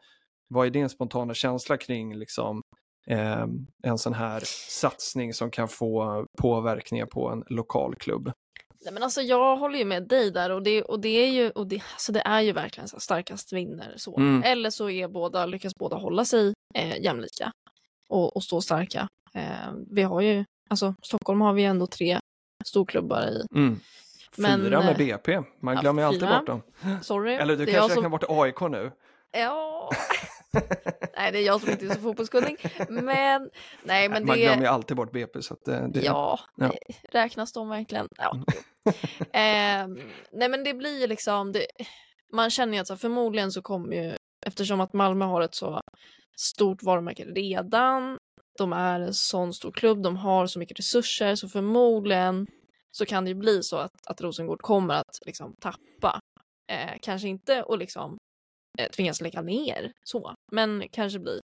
[0.49, 2.61] vad är din spontana känsla kring liksom,
[3.07, 3.45] eh,
[3.83, 8.31] en sån här satsning som kan få påverkningar på en lokal klubb?
[8.85, 11.49] Nej, men alltså jag håller ju med dig där och det, och det är ju
[11.49, 14.17] och det, alltså det är ju verkligen så starkast vinner så.
[14.17, 14.43] Mm.
[14.43, 17.51] Eller så är båda, lyckas båda hålla sig eh, jämlika
[18.07, 19.07] och, och stå starka.
[19.33, 22.19] Eh, vi har ju, alltså Stockholm har vi ändå tre
[22.65, 23.45] storklubbar i.
[23.55, 23.79] Mm.
[24.37, 26.61] Men, Fyra med eh, BP, man ja, glömmer ju alltid bort dem.
[27.01, 27.33] Sorry.
[27.33, 28.91] Eller du det kanske jag som, räknar bort AIK nu?
[29.31, 29.91] Ja.
[31.17, 32.57] nej, det är jag som inte är så fotbollskunnig.
[32.89, 33.49] Men,
[33.83, 34.43] nej men man det...
[34.43, 35.41] glömmer ju alltid bort BP.
[35.41, 36.71] Så att, eh, det, Ja, ja.
[37.11, 38.07] räknas de verkligen?
[38.17, 38.39] Ja.
[39.19, 39.87] Eh,
[40.31, 41.65] nej men det blir liksom, det,
[42.33, 44.16] man känner ju att så förmodligen så kommer ju,
[44.47, 45.81] eftersom att Malmö har ett så
[46.37, 48.17] stort varumärke redan,
[48.57, 52.47] de är en sån stor klubb, de har så mycket resurser, så förmodligen
[52.91, 56.19] så kan det ju bli så att, att Rosengård kommer att liksom tappa.
[56.71, 58.17] Eh, kanske inte och liksom
[58.79, 61.39] eh, tvingas lägga ner så, men kanske bli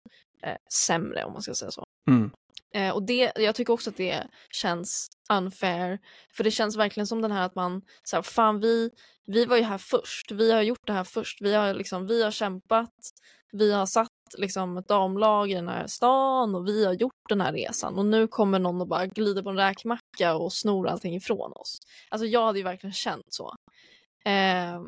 [0.42, 1.84] eh, sämre om man ska säga så.
[2.10, 2.30] Mm.
[2.74, 5.98] Eh, och det, jag tycker också att det känns unfair.
[6.36, 8.90] För det känns verkligen som den här att man, så här, fan vi,
[9.26, 12.22] vi var ju här först, vi har gjort det här först, vi har, liksom, vi
[12.22, 12.94] har kämpat,
[13.52, 17.40] vi har satt liksom, ett damlag i den här stan och vi har gjort den
[17.40, 21.14] här resan och nu kommer någon och bara glider på en räkmacka och snor allting
[21.14, 21.80] ifrån oss.
[22.08, 23.54] Alltså jag hade ju verkligen känt så.
[24.24, 24.80] Eh,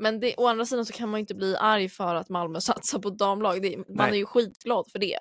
[0.00, 2.60] men det, å andra sidan så kan man ju inte bli arg för att Malmö
[2.60, 3.62] satsar på damlag.
[3.62, 5.18] Det, man är ju skitglad för det.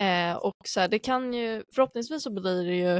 [0.00, 2.96] Eh, och så här, det kan ju, förhoppningsvis så blir det ju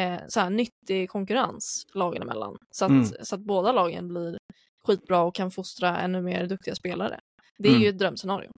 [0.00, 2.56] eh, så här, nyttig konkurrens lagen emellan.
[2.70, 3.04] Så att, Mm.
[3.22, 4.38] så att båda lagen blir
[4.86, 7.20] skitbra och kan fostra ännu mer duktiga spelare.
[7.58, 7.82] Det är Mm.
[7.82, 8.50] ju ett drömscenario.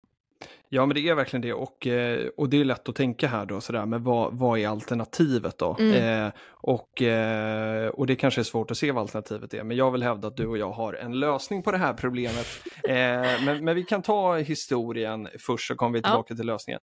[0.68, 3.46] Ja, men det är verkligen det och, eh, och det är lätt att tänka här
[3.46, 5.76] då sådär, men vad, vad är alternativet då?
[5.80, 6.24] Mm.
[6.26, 9.90] Eh, och, eh, och det kanske är svårt att se vad alternativet är, men jag
[9.90, 12.46] vill hävda att du och jag har en lösning på det här problemet.
[12.88, 16.02] Eh, men, men vi kan ta historien först så kommer vi Ja.
[16.10, 16.80] tillbaka till lösningen.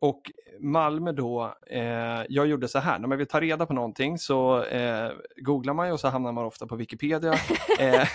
[0.00, 4.18] Och Malmö då, eh, jag gjorde så här, när man vill ta reda på någonting
[4.18, 7.32] så eh, googlar man ju och så hamnar man ofta på Wikipedia.
[7.80, 8.08] eh,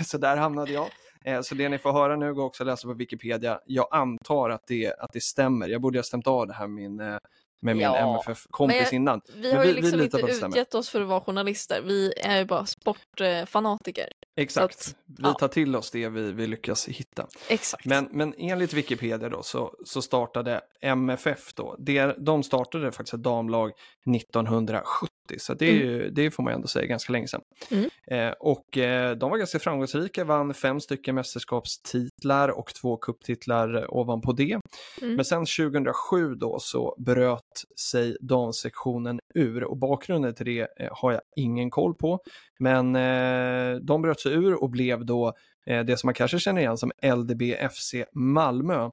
[0.04, 0.86] så där hamnade jag.
[1.24, 3.60] Eh, så det ni får höra nu går också att läsa på Wikipedia.
[3.66, 5.68] Jag antar att det, att det stämmer.
[5.68, 7.18] Jag borde ha stämt av det här med min, eh,
[7.60, 9.20] med min Ja, MFF-kompis innan.
[9.34, 11.82] Vi har ju vi- vi liksom litar inte utgett oss för att vara journalister.
[11.82, 14.08] Vi är ju bara sportfanatiker.
[14.36, 14.74] Exakt.
[14.74, 15.32] att- vi ja.
[15.32, 17.26] tar till oss det vi, vi lyckas hitta.
[17.48, 17.84] Exakt.
[17.84, 23.22] Men, men enligt Wikipedia då så, så startade MFF då, det, de startade faktiskt ett
[23.22, 23.72] damlag
[24.16, 27.40] 1970, så det, är ju, det får man ändå säga ganska länge sedan.
[27.70, 27.90] Mm.
[28.06, 34.32] Eh, och eh, de var ganska framgångsrika, vann fem stycken mästerskapstitlar och två kupptitlar ovanpå
[34.32, 34.60] det.
[35.02, 35.14] Mm.
[35.16, 41.12] Men sen 2007 då så bröt sig damsektionen ur och bakgrunden till det eh, har
[41.12, 42.18] jag ingen koll på.
[42.58, 45.32] Men eh, de bröt sig ur och blev då
[45.66, 48.90] eh, det som man kanske känner igen som LDBFC Malmö.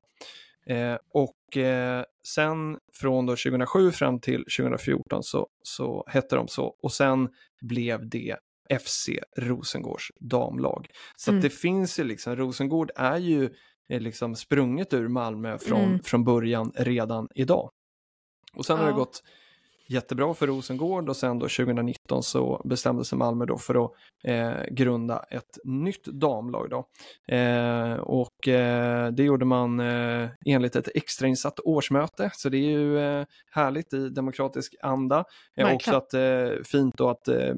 [0.68, 6.76] Eh, och eh, sen från då 2007 fram till 2014 så, så hette de så
[6.84, 7.30] och sen
[7.62, 8.38] blev det
[8.82, 10.88] FC Rosengårds damlag.
[11.16, 11.40] Så Mm.
[11.40, 13.50] att det finns ju liksom, Rosengård är ju
[13.90, 16.00] eh, liksom sprunget ur Malmö från, Mm.
[16.04, 17.70] från början redan idag.
[18.54, 18.96] Och sen har det Ja.
[18.98, 19.24] gått
[19.88, 23.92] jättebra för Rosengård och sen då 2019 så bestämde sig Malmö då för att
[24.24, 26.88] eh, grunda ett nytt damlag då.
[27.36, 33.00] Eh, och eh, det gjorde man eh, enligt ett extrainsatt årsmöte så det är ju
[33.00, 35.24] eh, härligt i demokratisk anda.
[35.58, 37.56] Eh, också att eh, fint då att eh,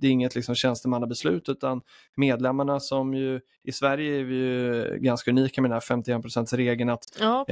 [0.00, 1.80] det är inget liksom tjänstemannabeslut utan
[2.16, 6.90] medlemmarna som ju i Sverige är vi ju ganska unika med den här 51 regeln
[6.90, 7.44] att ja,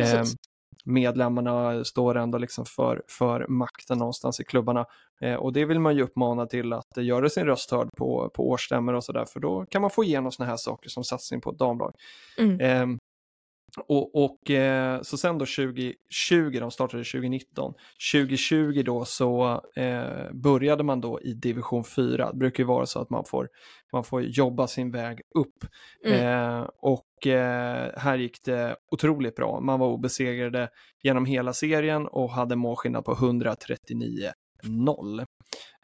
[0.85, 4.87] medlemmarna står ändå liksom för, för makten någonstans i klubbarna.
[5.21, 8.31] Eh, och det vill man ju uppmana till att eh, göra sin röst hörd på,
[8.35, 11.41] på årsstämmor och sådär, för då kan man få igenom sådana här saker som satsning
[11.41, 11.95] på ett damlag.
[12.39, 12.61] Mm.
[12.61, 12.99] Ehm,
[13.77, 17.75] och, och eh, så sen då 2020, de startade 2019,
[18.13, 22.33] 2020 då så eh, började man då i division 4.
[22.33, 23.49] Det brukar ju vara så att man får,
[23.93, 25.65] man får jobba sin väg upp.
[26.05, 26.27] Mm.
[26.27, 29.61] Eh, och eh, här gick det otroligt bra.
[29.61, 30.69] Man var obesegrade
[31.03, 35.21] genom hela serien och hade målskillnad på 139 0.
[35.21, 35.27] Och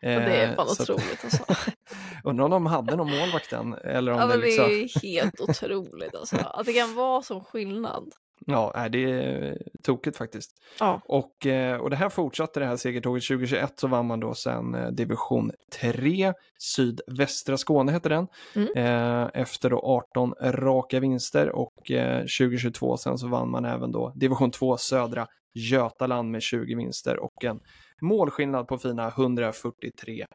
[0.02, 1.44] det är fan så att- otroligt alltså.
[2.24, 3.74] Undrar om de hade någon målvakt än?
[3.74, 4.64] Eller om Ja, det men det liksom...
[4.64, 6.36] är ju helt otroligt alltså.
[6.54, 8.12] Att det kan vara sån skillnad.
[8.46, 10.50] Ja, det är tokigt faktiskt.
[10.80, 11.00] Ja.
[11.04, 14.74] Och, eh, och det här fortsatte det här segertåget 2021 så vann man då sen
[14.74, 18.68] eh, division 3, sydvästra Skåne hette den, Mm.
[18.76, 19.80] eh, efter då
[20.14, 25.26] 18 raka vinster och eh, 2022 sen så vann man även då division 2 södra
[25.54, 27.60] Götaland med 20 vinster och en
[28.04, 30.26] målskillnad på fina 143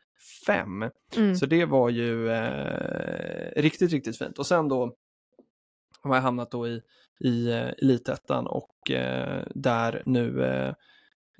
[0.45, 0.89] 5.
[1.17, 1.35] Mm.
[1.35, 4.39] Så det var ju eh, riktigt, riktigt fint.
[4.39, 4.95] Och sen då
[6.01, 6.81] har jag hamnat då i,
[7.19, 10.73] i eh, elitettan och eh, där nu eh,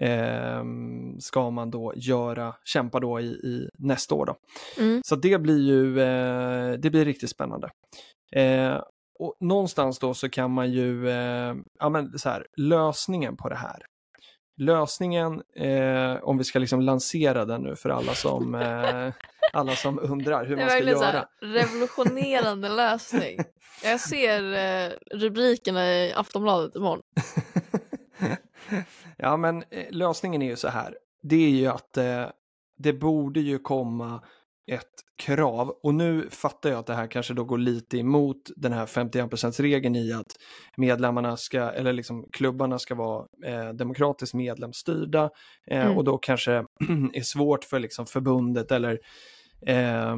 [0.07, 4.25] ehm, ska man då göra, kämpa då i, i nästa år.
[4.25, 4.35] Då.
[4.83, 5.01] Mm.
[5.05, 7.69] Så det blir ju eh, det blir riktigt spännande.
[8.31, 8.81] Eh,
[9.19, 13.55] och någonstans då så kan man ju, eh, ja men så här, lösningen på det
[13.55, 13.85] här.
[14.59, 19.13] Lösningen, eh, om vi ska liksom lansera den nu för alla som, eh,
[19.53, 21.11] alla som undrar hur Det är man ska verkligen så göra.
[21.41, 23.39] här, revolutionerande lösning.
[23.83, 27.01] Jag ser eh, rubrikerna i Aftonbladet imorgon.
[29.17, 30.97] ja, men eh, lösningen är ju så här.
[31.21, 32.25] Det är ju att eh,
[32.77, 34.23] det borde ju komma
[34.69, 38.73] ett krav och nu fattar jag att det här kanske då går lite emot den
[38.73, 40.35] här 51%-regeln i att
[40.77, 45.29] medlemmarna ska, eller liksom klubbarna ska vara eh, demokratiskt medlemsstyrda
[45.67, 45.97] eh, Mm.
[45.97, 46.51] och då kanske
[47.13, 48.99] är svårt för liksom förbundet eller
[49.65, 50.15] eh,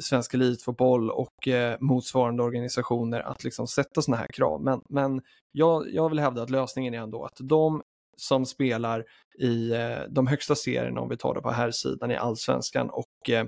[0.00, 4.62] Svensk Elitfotboll och eh, motsvarande organisationer att liksom sätta sådana här krav.
[4.62, 7.82] Men, men jag, jag vill hävda att lösningen är ändå att de
[8.16, 9.04] som spelar
[9.38, 13.05] i eh, de högsta serierna, om vi tar det på här sidan i allsvenskan och,
[13.28, 13.44] eh,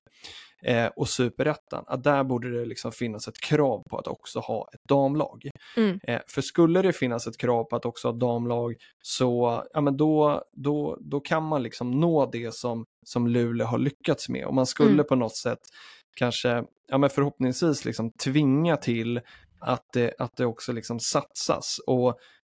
[0.63, 4.69] eh, och superettan, att där borde det liksom finnas ett krav på att också ha
[4.75, 5.51] ett damlag.
[5.77, 6.01] Mm.
[6.03, 9.97] Eh, för skulle det finnas ett krav på att också ha damlag så ja, men
[9.97, 14.55] då, då, då kan man liksom nå det som, som Luleå har lyckats med och
[14.55, 15.07] man skulle Mm.
[15.07, 15.61] på något sätt
[16.17, 19.21] kanske, ja men förhoppningsvis liksom tvinga till
[19.61, 21.81] att det, att det också liksom satsas.
[21.87, 22.09] Och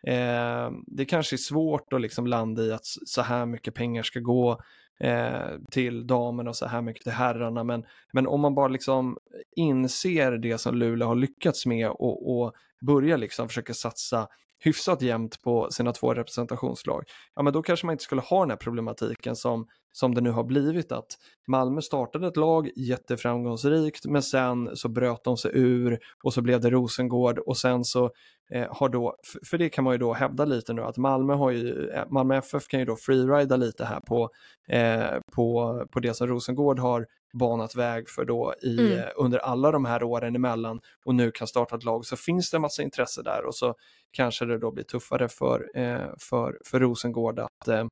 [0.10, 4.20] eh, det kanske är svårt att liksom landa i att så här mycket pengar ska
[4.20, 4.60] gå
[5.00, 7.64] eh, till damerna och så här mycket till herrarna.
[7.64, 9.18] Men, men om man bara liksom
[9.56, 14.28] inser det som Luleå har lyckats med och, och börjar liksom försöka satsa
[14.60, 17.04] hyfsat jämnt på sina två representationslag,
[17.36, 20.32] ja men då kanske man inte skulle ha den här problematiken som, som det nu
[20.32, 21.08] har blivit att
[21.48, 26.62] Malmö startade ett lag jätteframgångsrikt men sen så bröt de sig ur och så blev
[26.62, 28.12] det Rosengård och sen så
[28.54, 29.16] eh, har då,
[29.50, 32.38] för det kan man ju då hävda lite nu att Malmö har ju, eh, Malmö
[32.38, 34.30] FF kan ju då freerida lite här på,
[34.70, 39.00] eh, på, på det som Rosengård har banat väg för då i, Mm.
[39.00, 42.52] eh, under alla de här åren emellan och nu kan starta ett lag så finns
[42.52, 43.76] det en massa intresse där och så
[44.12, 47.86] kanske det då blir tuffare för, eh, för, för Rosengård att eh,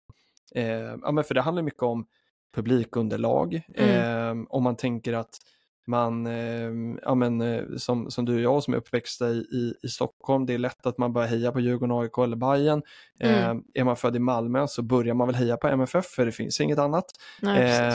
[1.02, 2.06] ja men för det handlar mycket om
[2.56, 3.62] publikunderlag.
[3.76, 4.48] Mm.
[4.50, 5.38] Om man tänker att
[5.90, 6.26] man,
[7.02, 10.54] ja men som, som du och jag som är uppväxta i, i, i Stockholm, det
[10.54, 12.82] är lätt att man börjar heja på Djurgården, AIK eller Bayern.
[13.20, 13.64] Mm.
[13.74, 16.62] Är man född i Malmö så börjar man väl heja på MFF för det finns
[16.62, 17.06] inget annat.
[17.42, 17.92] Nej,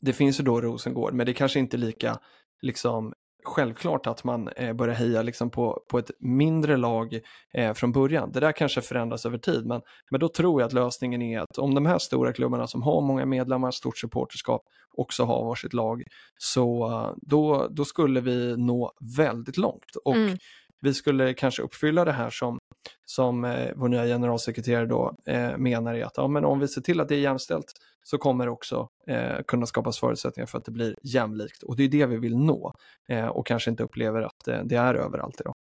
[0.00, 2.18] det finns ju då Rosengård, men det kanske inte är lika
[2.62, 3.12] liksom,
[3.44, 7.20] självklart att man eh, börjar heja liksom, på, på ett mindre lag
[7.54, 8.32] eh, från början.
[8.32, 11.58] Det där kanske förändras över tid, men, men då tror jag att lösningen är att
[11.58, 14.62] om de här stora klubbarna som har många medlemmar, stort supporterskap,
[14.96, 16.02] också har varsitt lag,
[16.38, 19.96] så då, då skulle vi nå väldigt långt.
[20.04, 20.38] Och Mm.
[20.80, 22.58] vi skulle kanske uppfylla det här som,
[23.04, 26.80] som eh, vår nya generalsekreterare då eh, menar är att ja, men om vi ser
[26.80, 30.64] till att det är jämställt så kommer det också eh, kunna skapas förutsättningar för att
[30.64, 31.62] det blir jämlikt.
[31.62, 32.74] Och det är det vi vill nå
[33.08, 35.54] eh, och kanske inte upplever att eh, det är överallt idag.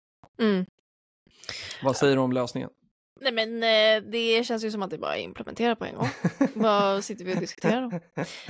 [0.42, 0.66] Mm.
[1.84, 2.70] Vad säger du om lösningen?
[3.22, 6.10] Nej men eh, det känns ju som att det bara är implementerat på en gång.
[6.54, 8.00] Vad sitter vi och diskuterar då?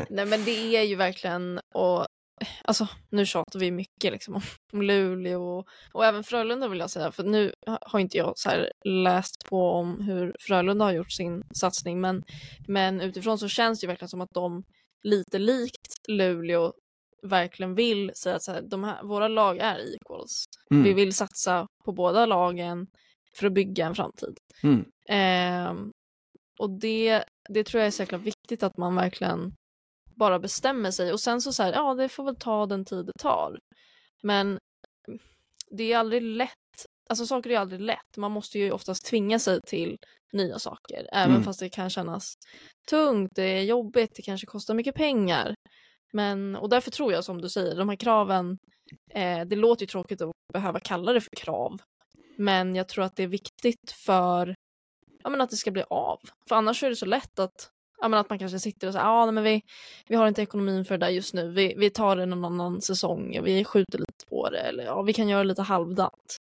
[0.09, 2.05] Nej men det är ju verkligen och
[2.63, 4.41] alltså nu tjatar vi mycket liksom om,
[4.73, 8.33] om Luleå och, och även Frölunda vill jag säga för nu ha- har inte jag
[8.35, 8.49] så
[8.85, 12.23] läst på om hur Frölunda har gjort sin satsning men,
[12.67, 14.63] men utifrån så känns det ju verkligen som att de
[15.03, 16.73] lite likt Luleå
[17.23, 20.45] verkligen vill säga att så här, de här, våra lag är equals.
[20.71, 20.83] Mm.
[20.83, 22.87] Vi vill satsa på båda lagen
[23.37, 24.37] för att bygga en framtid.
[24.63, 24.85] Mm.
[25.09, 25.91] Ehm,
[26.59, 29.53] och det, det tror jag är så jäkla viktigt att man verkligen
[30.19, 33.05] bara bestämmer sig och sen så så här, ja det får väl ta den tid
[33.05, 33.59] det tar.
[34.23, 34.59] Men
[35.71, 38.17] det är aldrig lätt, alltså saker är aldrig lätt.
[38.17, 39.97] Man måste ju oftast tvinga sig till
[40.33, 41.43] nya saker, även Mm.
[41.43, 42.33] fast det kan kännas
[42.89, 45.53] tungt, det är jobbigt, det kanske kostar mycket pengar.
[46.13, 48.57] Men, och därför tror jag som du säger, de här kraven,
[49.13, 51.81] eh, det låter ju tråkigt att behöva kalla det för krav.
[52.37, 54.55] Men jag tror att det är viktigt för
[55.23, 56.17] ja, men att det ska bli av.
[56.49, 57.69] För annars är det så lätt att,
[58.01, 59.61] ja, men att man kanske sitter och säger ah, nej, men vi,
[60.07, 61.51] vi har inte ekonomin för det där just nu.
[61.51, 63.39] Vi, vi tar det någon annan säsong.
[63.43, 64.59] Vi skjuter lite på det.
[64.59, 66.37] Eller ja, vi kan göra lite halvdant.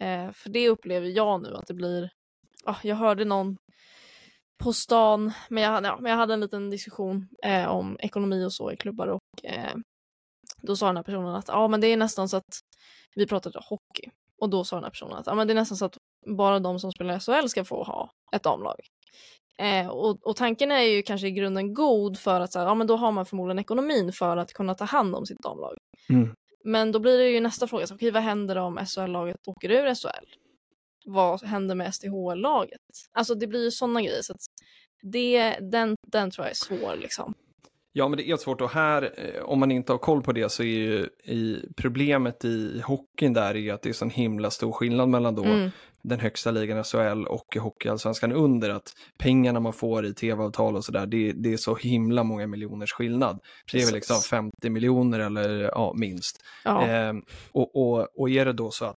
[0.00, 2.10] Eh, för det upplever jag nu att det blir,
[2.64, 3.56] ah, jag hörde någon
[4.62, 8.52] på stan, men jag, ja, men jag hade en liten diskussion eh, om ekonomi och
[8.52, 9.74] så i klubbar och eh,
[10.62, 12.60] då sa den här personen att ja, men det är nästan så att
[13.14, 14.10] vi pratade hockey
[14.40, 16.58] och då sa den här personen att ja, men det är nästan så att bara
[16.58, 18.76] de som spelar i SHL ska få ha ett damlag.
[19.58, 22.74] Eh, och, och tanken är ju kanske i grunden god för att så här, ja,
[22.74, 25.76] men då har man förmodligen ekonomin för att kunna ta hand om sitt damlag.
[26.08, 26.34] Mm.
[26.64, 29.94] Men då blir det ju nästa fråga, så, okej, vad händer om SHL-laget åker ur
[29.94, 30.26] SHL?
[31.04, 32.80] Vad händer med SDHL-laget?
[33.12, 34.22] Alltså det blir ju sådana grejer.
[34.22, 34.34] Så
[35.02, 37.34] det, den, den tror jag är svår liksom.
[37.92, 40.48] Ja, men det är svårt och här, eh, om man inte har koll på det,
[40.48, 44.72] så är ju i, problemet i hockeyn där är att det är sån himla stor
[44.72, 45.70] skillnad mellan då Mm.
[46.02, 51.06] den högsta ligan SHL och Hockeyallsvenskan under att pengarna man får i tv-avtal och sådär,
[51.06, 53.38] det, det är så himla många miljoners skillnad.
[53.72, 53.94] Det är väl Precis.
[53.94, 56.40] liksom 50 miljoner eller ja, minst.
[56.64, 57.12] Ja, Eh,
[57.52, 58.98] och, och, och är det då så att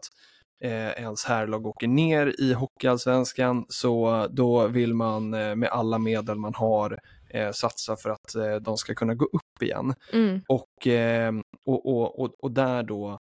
[0.64, 6.38] eh, ens herrlag åker ner i Hockeyallsvenskan så då vill man eh, med alla medel
[6.38, 7.00] man har
[7.34, 9.93] eh, satsa för att eh, de ska kunna gå upp igen.
[10.13, 10.41] mm.
[10.47, 11.34] Och, eh,
[11.65, 13.17] och, och, och, och där då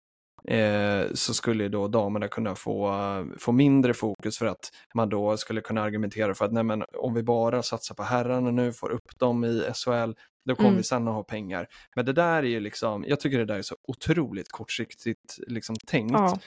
[0.48, 2.94] eh, så skulle då damerna kunna få,
[3.38, 7.14] få mindre fokus för att man då skulle kunna argumentera för att nej men, om
[7.14, 10.12] vi bara satsar på herrarna nu, får upp dem i SHL,
[10.44, 10.76] då kommer Mm.
[10.76, 11.66] vi sen att ha pengar.
[11.96, 15.76] Men det där är ju liksom, jag tycker det där är så otroligt kortsiktigt liksom
[15.86, 16.12] tänkt.
[16.12, 16.38] ja.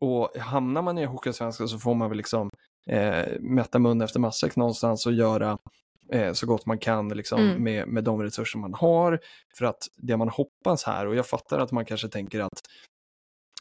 [0.00, 2.50] Och hamnar man i Hockeyallsvenskan så får man väl liksom
[2.90, 5.58] eh, mätta mun efter matsäck någonstans och göra
[6.12, 7.62] eh, så gott man kan liksom, Mm.
[7.62, 9.20] med, med de resurser man har.
[9.58, 12.60] För att det man hoppas här, och jag fattar att man kanske tänker att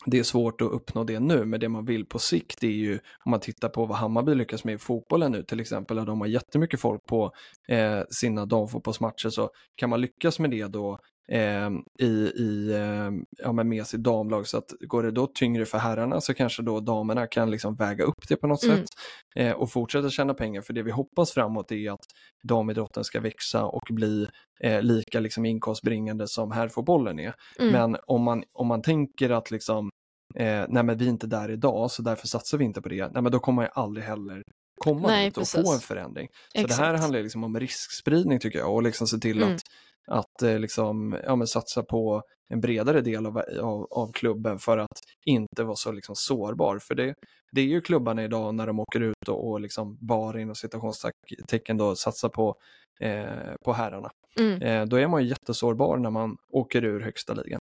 [0.05, 2.93] det är svårt att uppnå det nu, men det man vill på sikt är ju,
[3.25, 6.21] om man tittar på vad Hammarby lyckas med i fotbollen nu till exempel, där de
[6.21, 7.31] har jättemycket folk på
[7.67, 10.99] eh, sina damfotbollsmatcher, så kan man lyckas med det då
[11.31, 11.69] eh,
[11.99, 13.11] i, i, eh,
[13.43, 16.61] ja, men med sitt damlag, så att går det då tyngre för herrarna så kanske
[16.63, 18.77] då damerna kan liksom väga upp det på något Mm.
[18.77, 18.87] sätt
[19.35, 22.05] eh, och fortsätta tjäna pengar, för det vi hoppas framåt är att
[22.47, 24.27] damidrotten ska växa och bli
[24.63, 27.33] eh, lika liksom inkomstbringande som herrfotbollen är.
[27.59, 27.71] Mm.
[27.71, 29.89] Men om man, om man tänker att liksom,
[30.35, 33.09] eh, nej men vi är inte där idag så därför satsar vi inte på det,
[33.13, 34.41] nej men då kommer man aldrig heller
[34.77, 35.61] komma Nej, dit och precis.
[35.61, 36.27] få en förändring.
[36.31, 36.99] Så det här Exakt.
[37.01, 39.55] handlar liksom om riskspridning tycker jag och liksom se till Mm.
[39.55, 39.61] att,
[40.07, 44.99] att eh, liksom, ja, satsa på en bredare del av, av, av klubben för att
[45.25, 46.79] inte vara så liksom sårbar.
[46.79, 47.13] För det,
[47.51, 51.77] det är ju klubbarna idag när de åker ut och, och liksom bara inom citationstecken
[51.77, 52.55] då satsar på,
[52.99, 54.09] eh, på herrarna.
[54.39, 54.61] Mm.
[54.61, 57.59] Eh, då är man ju jättesårbar när man åker ur högsta ligan.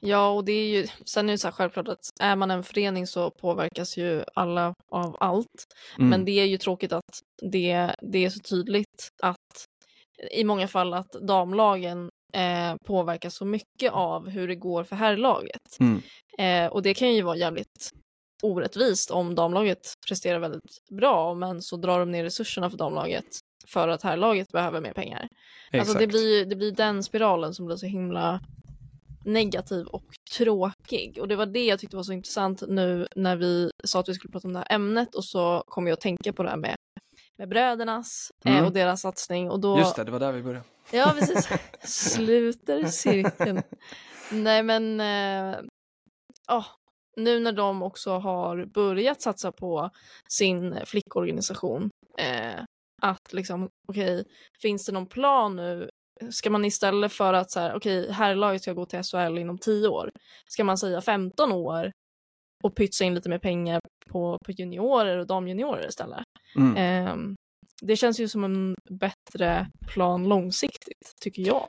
[0.00, 2.62] Ja, och det är ju, sen är det så här självklart att är man en
[2.62, 5.66] förening så påverkas ju alla av allt.
[5.98, 6.10] Mm.
[6.10, 7.20] Men det är ju tråkigt att
[7.52, 9.35] det, det är så tydligt att
[10.30, 15.76] i många fall att damlagen eh, påverkas så mycket av hur det går för herrlaget.
[15.80, 16.02] Mm.
[16.38, 17.90] Eh, och det kan ju vara jävligt
[18.42, 23.26] orättvist om damlaget presterar väldigt bra men så drar de ner resurserna för damlaget
[23.66, 25.28] för att herrlaget behöver mer pengar.
[25.72, 28.40] Alltså det blir, det blir den spiralen som blir så himla
[29.24, 30.04] negativ och
[30.36, 31.18] tråkig.
[31.20, 34.14] Och det var det jag tyckte var så intressant nu när vi sa att vi
[34.14, 36.56] skulle prata om det här ämnet och så kom jag att tänka på det här
[36.56, 36.76] med,
[37.38, 38.64] med brödernas eh, Mm.
[38.64, 39.50] och deras satsning.
[39.50, 40.64] Och då, Just det, det var där vi började.
[40.90, 41.48] Ja, precis.
[42.14, 43.62] Sluter cirkeln.
[44.32, 45.58] Nej, men eh,
[46.46, 46.64] ja,
[47.16, 49.90] nu när de också har börjat satsa på
[50.28, 52.62] sin flickorganisation, eh,
[53.02, 54.24] att liksom, okej,
[54.62, 55.88] finns det någon plan nu?
[56.30, 59.88] Ska man istället för att så här, okej, herrlaget ska gå till SHL inom 10
[59.88, 60.10] år,
[60.48, 61.92] ska man säga 15 år
[62.66, 66.24] och pytsa in lite mer pengar på, på juniorer och damjuniorer istället?
[66.56, 66.76] Mm.
[66.76, 67.36] Ehm,
[67.82, 71.66] det känns ju som en bättre plan långsiktigt, tycker jag.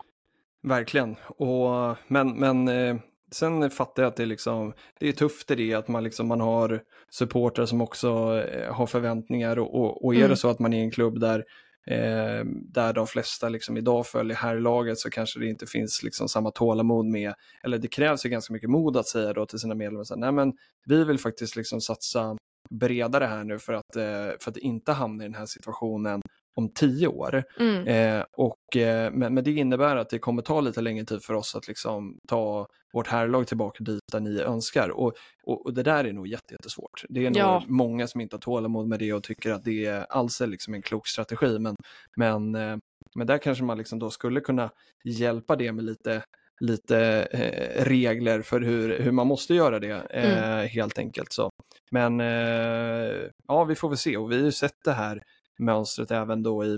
[0.64, 1.16] Verkligen.
[1.28, 2.98] Och, men men eh,
[3.32, 6.28] sen fattar jag att det är, liksom, det är tufft i det att man, liksom,
[6.28, 10.30] man har supportrar som också eh, har förväntningar och, och, och är Mm.
[10.30, 11.44] det så att man är i en klubb där
[11.88, 16.52] Eh, där de flesta liksom idag följer herrlaget så kanske det inte finns liksom samma
[16.52, 17.34] tålamod med,
[17.64, 20.22] eller det krävs ju ganska mycket mod att säga då till sina medlemmar, så här,
[20.22, 20.54] nej men
[20.86, 22.38] vi vill faktiskt liksom satsa
[22.70, 26.22] bredare här nu för att, eh, för att inte hamna i den här situationen
[26.58, 27.44] om tio år.
[27.60, 27.88] Mm.
[27.88, 31.34] Eh, och, eh, men, men det innebär att det kommer ta lite längre tid för
[31.34, 34.90] oss att liksom ta vårt herrlag tillbaka dit där ni önskar.
[34.90, 37.04] Och, och, och det där är nog jätte, jättesvårt.
[37.10, 37.64] Det är nog Ja.
[37.68, 40.82] många som inte har tålamod med det och tycker att det alls är liksom en
[40.82, 41.60] klok strategi.
[41.60, 41.76] Men,
[42.18, 42.78] men, eh,
[43.16, 44.70] men där kanske man liksom då skulle kunna
[45.04, 46.24] hjälpa det med lite
[46.60, 51.32] lite eh, regler för hur, hur man måste göra det eh, helt enkelt.
[51.34, 51.50] Så.
[51.92, 55.22] Men eh, ja, vi får väl se och vi har ju sett det här
[55.58, 56.78] mönstret även då i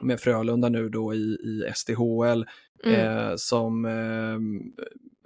[0.00, 2.44] med Frölunda nu då i, i SDHL
[2.84, 3.00] Mm.
[3.00, 4.38] eh, som eh,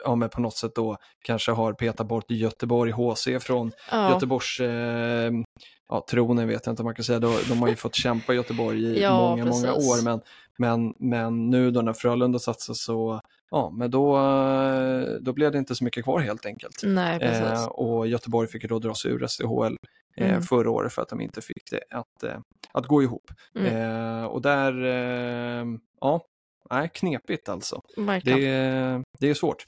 [0.05, 4.11] ja, men på något sätt då kanske har petat bort Göteborg HC från ja.
[4.11, 5.33] Göteborgs eh,
[5.89, 7.19] ja, tronen vet jag inte om man kan säga.
[7.19, 9.91] De, de har ju fått kämpa i Göteborg i Ja, många, många precis.
[9.91, 10.05] år.
[10.05, 10.21] Men,
[10.59, 13.21] men, men nu då när Frölunda satsar så,
[13.51, 16.81] ja, men då, eh, då blev det inte så mycket kvar helt enkelt.
[16.85, 17.23] Nej.
[17.23, 19.77] Eh, och Göteborg fick ju då dra sig ur SDHL
[20.17, 20.43] Mm.
[20.43, 22.39] förra året för att de inte fick det att, eh,
[22.73, 23.31] att gå ihop.
[23.59, 23.77] Mm.
[23.77, 25.67] Eh, och där, eh,
[26.01, 26.21] ja,
[26.71, 27.81] nej, knepigt alltså.
[27.97, 28.41] Verkligen.
[28.41, 29.65] Det, är- det är svårt.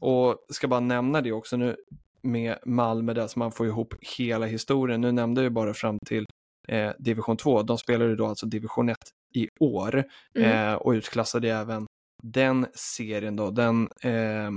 [0.00, 1.76] Och ska bara nämna det också nu
[2.22, 5.00] med Malmö där, så man får ihop hela historien.
[5.00, 6.26] Nu nämnde jag bara fram till
[6.68, 7.62] eh, division 2.
[7.62, 8.96] De spelar ju då alltså division 1
[9.34, 10.04] i år
[10.38, 10.68] Mm.
[10.68, 11.86] eh, och utklassade även
[12.22, 13.50] den serien då.
[13.50, 14.50] Den eh,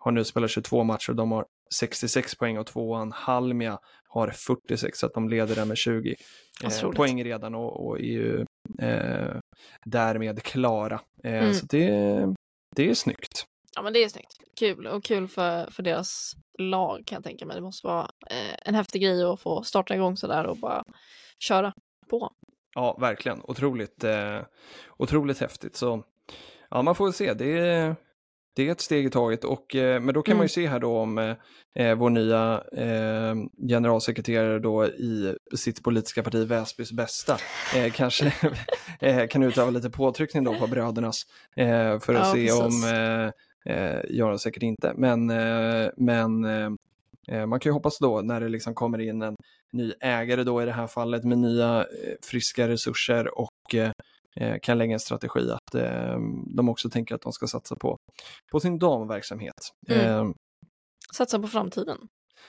[0.00, 1.44] har nu spelat 22 matcher och de har
[1.74, 6.14] 66 poäng och tvåan Halmia har 46 så att de leder den med 20
[6.62, 8.44] Vad eh, poäng redan och, och är ju
[8.78, 9.36] eh,
[9.84, 11.00] därmed klara.
[11.24, 11.54] Eh, Mm.
[11.54, 12.34] Så det,
[12.76, 13.46] det är snyggt.
[13.76, 14.36] Ja men det är snyggt.
[14.58, 17.56] Kul och kul för, för deras lag kan jag tänka mig.
[17.56, 20.82] Det måste vara eh, en häftig grej att få starta igång sådär och bara
[21.38, 21.72] köra
[22.10, 22.32] på.
[22.74, 23.40] Ja, verkligen.
[23.44, 24.40] Otroligt, eh,
[24.96, 25.76] otroligt häftigt.
[25.76, 26.04] Så
[26.70, 27.34] ja, man får se.
[27.34, 27.96] Det är,
[28.56, 29.44] det är ett steg i taget.
[29.44, 30.44] Och, eh, men då kan man Mm.
[30.44, 31.34] ju se här då om eh,
[31.78, 33.34] eh, vår nya eh,
[33.68, 37.36] generalsekreterare då i sitt politiska parti Väsbys bästa
[37.76, 38.32] eh, kanske
[39.30, 41.22] kan utöva lite påtryckning då på brödernas
[42.00, 42.60] för att Ja, se precis.
[42.60, 45.26] om, eh, gör de säkert inte, men,
[45.96, 46.40] men
[47.48, 49.36] man kan ju hoppas då när det liksom kommer in en
[49.72, 51.86] ny ägare då i det här fallet med nya
[52.30, 53.74] friska resurser och
[54.62, 56.18] kan lägga en strategi att eh,
[56.56, 57.96] de också tänker att de ska satsa på,
[58.52, 59.72] på sin damverksamhet.
[59.88, 60.00] Mm.
[60.00, 60.34] Eh,
[61.14, 61.98] Satsa på framtiden.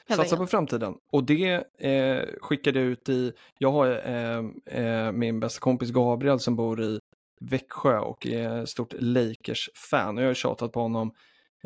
[0.07, 0.51] Satsa på enkelt.
[0.51, 0.93] framtiden.
[1.11, 4.43] Och det eh, skickade jag ut i, jag har eh,
[4.79, 6.99] eh, min bästa kompis Gabriel som bor i
[7.41, 10.17] Växjö och är stort Lakers-fan.
[10.17, 11.11] Jag har tjatat på honom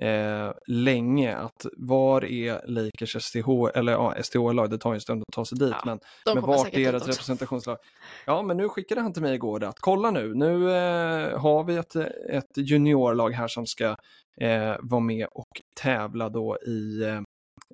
[0.02, 5.22] eh, länge att var är Lakers STH, eller ja, STH-lag, det tar ju en stund
[5.22, 6.00] att ta sig dit, Ja, men,
[6.36, 7.08] men vart är också.
[7.08, 7.78] representationslag?
[8.26, 11.76] Ja, men nu skickade han till mig igår att kolla nu, nu eh, har vi
[11.76, 11.96] ett,
[12.30, 13.96] ett juniorlag här som ska
[14.42, 17.22] eh, vara med och tävla då i eh,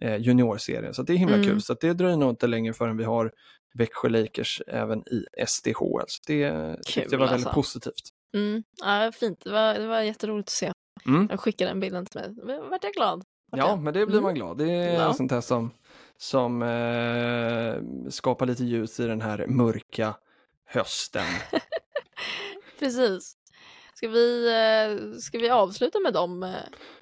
[0.09, 0.93] eh, juniorserien.
[0.93, 1.47] Så det är himla Mm.
[1.47, 1.61] kul.
[1.61, 3.31] Så det dröjer nog inte länge förrän vi har
[3.73, 6.03] Växjö Lakers även i SDHL.
[6.07, 7.49] Så det tyckte jag var väldigt alltså.
[7.53, 8.09] positivt.
[8.35, 8.63] Mm.
[8.83, 9.41] Ja, fint.
[9.43, 10.71] Det var, det var jätteroligt att se.
[11.05, 11.27] Mm.
[11.31, 12.29] Jag skickade den bilden till mig.
[12.57, 13.23] Då vart jag glad.
[13.51, 13.79] Vart Ja, jag.
[13.79, 14.23] men det blir Mm.
[14.23, 14.57] man glad.
[14.57, 15.13] Det är Ja.
[15.13, 15.71] sånt här som,
[16.17, 20.15] som eh, skapar lite ljus i den här mörka
[20.65, 21.25] hösten.
[22.79, 23.37] Precis.
[23.93, 26.49] Ska vi, eh, ska vi avsluta med dem, eh,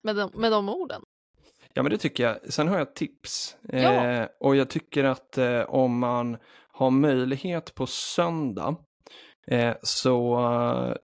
[0.01, 1.01] med, de, med de orden?
[1.73, 2.53] Ja, men det tycker jag.
[2.53, 3.57] Sen har jag ett tips.
[3.61, 3.77] Ja.
[3.79, 6.37] Eh, och jag tycker att eh, om man
[6.71, 8.75] har möjlighet på söndag
[9.47, 10.39] eh, så,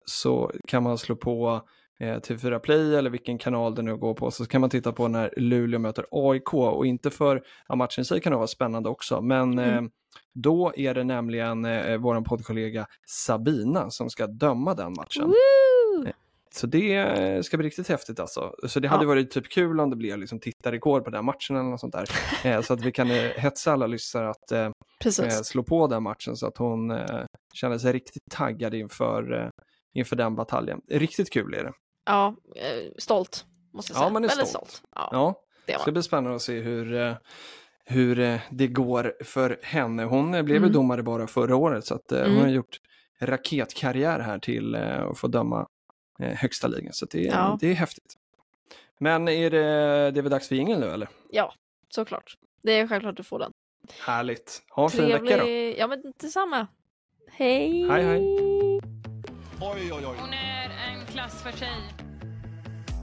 [0.06, 1.62] så kan man slå på
[2.00, 5.34] TV4 Play eller vilken kanal det nu går på så kan man titta på när
[5.38, 9.22] Luleå möter AIK och inte för, ja matchen i sig kan det vara spännande också,
[9.22, 9.86] men Mm.
[9.86, 9.90] eh,
[10.34, 15.28] då är det nämligen eh, vår poddkollega Sabina som ska döma den matchen.
[15.28, 16.12] Woo!
[16.52, 18.56] Så det eh, ska bli riktigt häftigt alltså.
[18.68, 19.08] Så det hade Ja.
[19.08, 22.06] varit typ kul om det blev liksom tittarrekord på den matchen eller något sånt där.
[22.46, 24.66] Eh, så att vi kan eh, hetsa alla lyssnare att eh,
[25.26, 29.50] eh, slå på den matchen så att hon eh, känner sig riktigt taggad inför, eh,
[29.94, 30.82] inför den bataljen.
[30.90, 31.72] Riktigt kul är det.
[32.10, 33.46] Ja, eh, stolt.
[33.74, 34.14] Måste jag Ja, säga.
[34.14, 34.70] man är Väldigt stolt.
[34.72, 34.84] stolt.
[34.96, 37.14] Ja, Ja, det det var ska bli spännande att se hur, eh,
[37.86, 40.04] hur eh, det går för henne.
[40.04, 40.72] Hon blev Mm.
[40.72, 42.42] domare bara förra året så att eh, hon Mm.
[42.42, 42.78] har gjort
[43.22, 45.68] raketkarriär här till att få döma
[46.20, 46.94] högsta ligan.
[46.94, 47.58] Så det, Ja.
[47.62, 48.16] det är häftigt.
[49.00, 49.58] Men är det,
[50.12, 51.10] det är väl dags för ingen nu eller?
[51.30, 51.54] Ja,
[51.90, 52.38] såklart.
[52.64, 53.52] Det är självklart du får den.
[54.06, 54.62] Härligt.
[54.70, 55.48] Ha en fin vecka då.
[55.78, 56.68] Ja, men detsamma.
[57.32, 57.88] Hej!
[57.90, 58.22] Hej, hej.
[59.62, 60.16] Oj, oj, oj.
[61.20, 61.76] Hon klass för sig.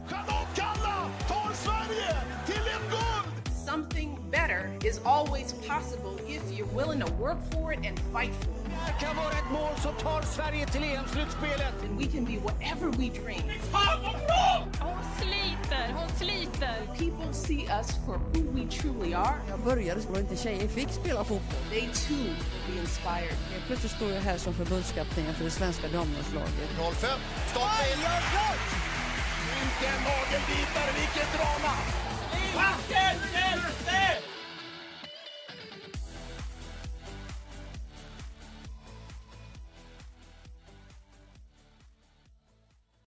[0.09, 3.57] Charlotte Kalla tar Sverige till ett guld!
[3.67, 8.51] Something better is always possible if you're willing to work for it and fight for
[8.51, 8.65] it.
[8.65, 11.75] Det här kan vara ett mål som tar Sverige till EM-slutspelet.
[11.85, 13.43] And we can be whatever we dream.
[14.81, 15.03] Hon
[15.67, 16.77] sliter, hon sliter.
[16.99, 19.37] People see us for who we truly are.
[19.49, 21.61] Jag började så inte tjejer fick spela fotboll.
[21.71, 23.37] They too will be inspired.
[23.53, 26.71] Helt plötsligt står jag här som förbundskapten för det svenska damlandslaget.
[26.77, 26.93] 05,
[27.51, 27.71] stopp!
[29.59, 31.73] Vilken nagelbitare, vilket drama!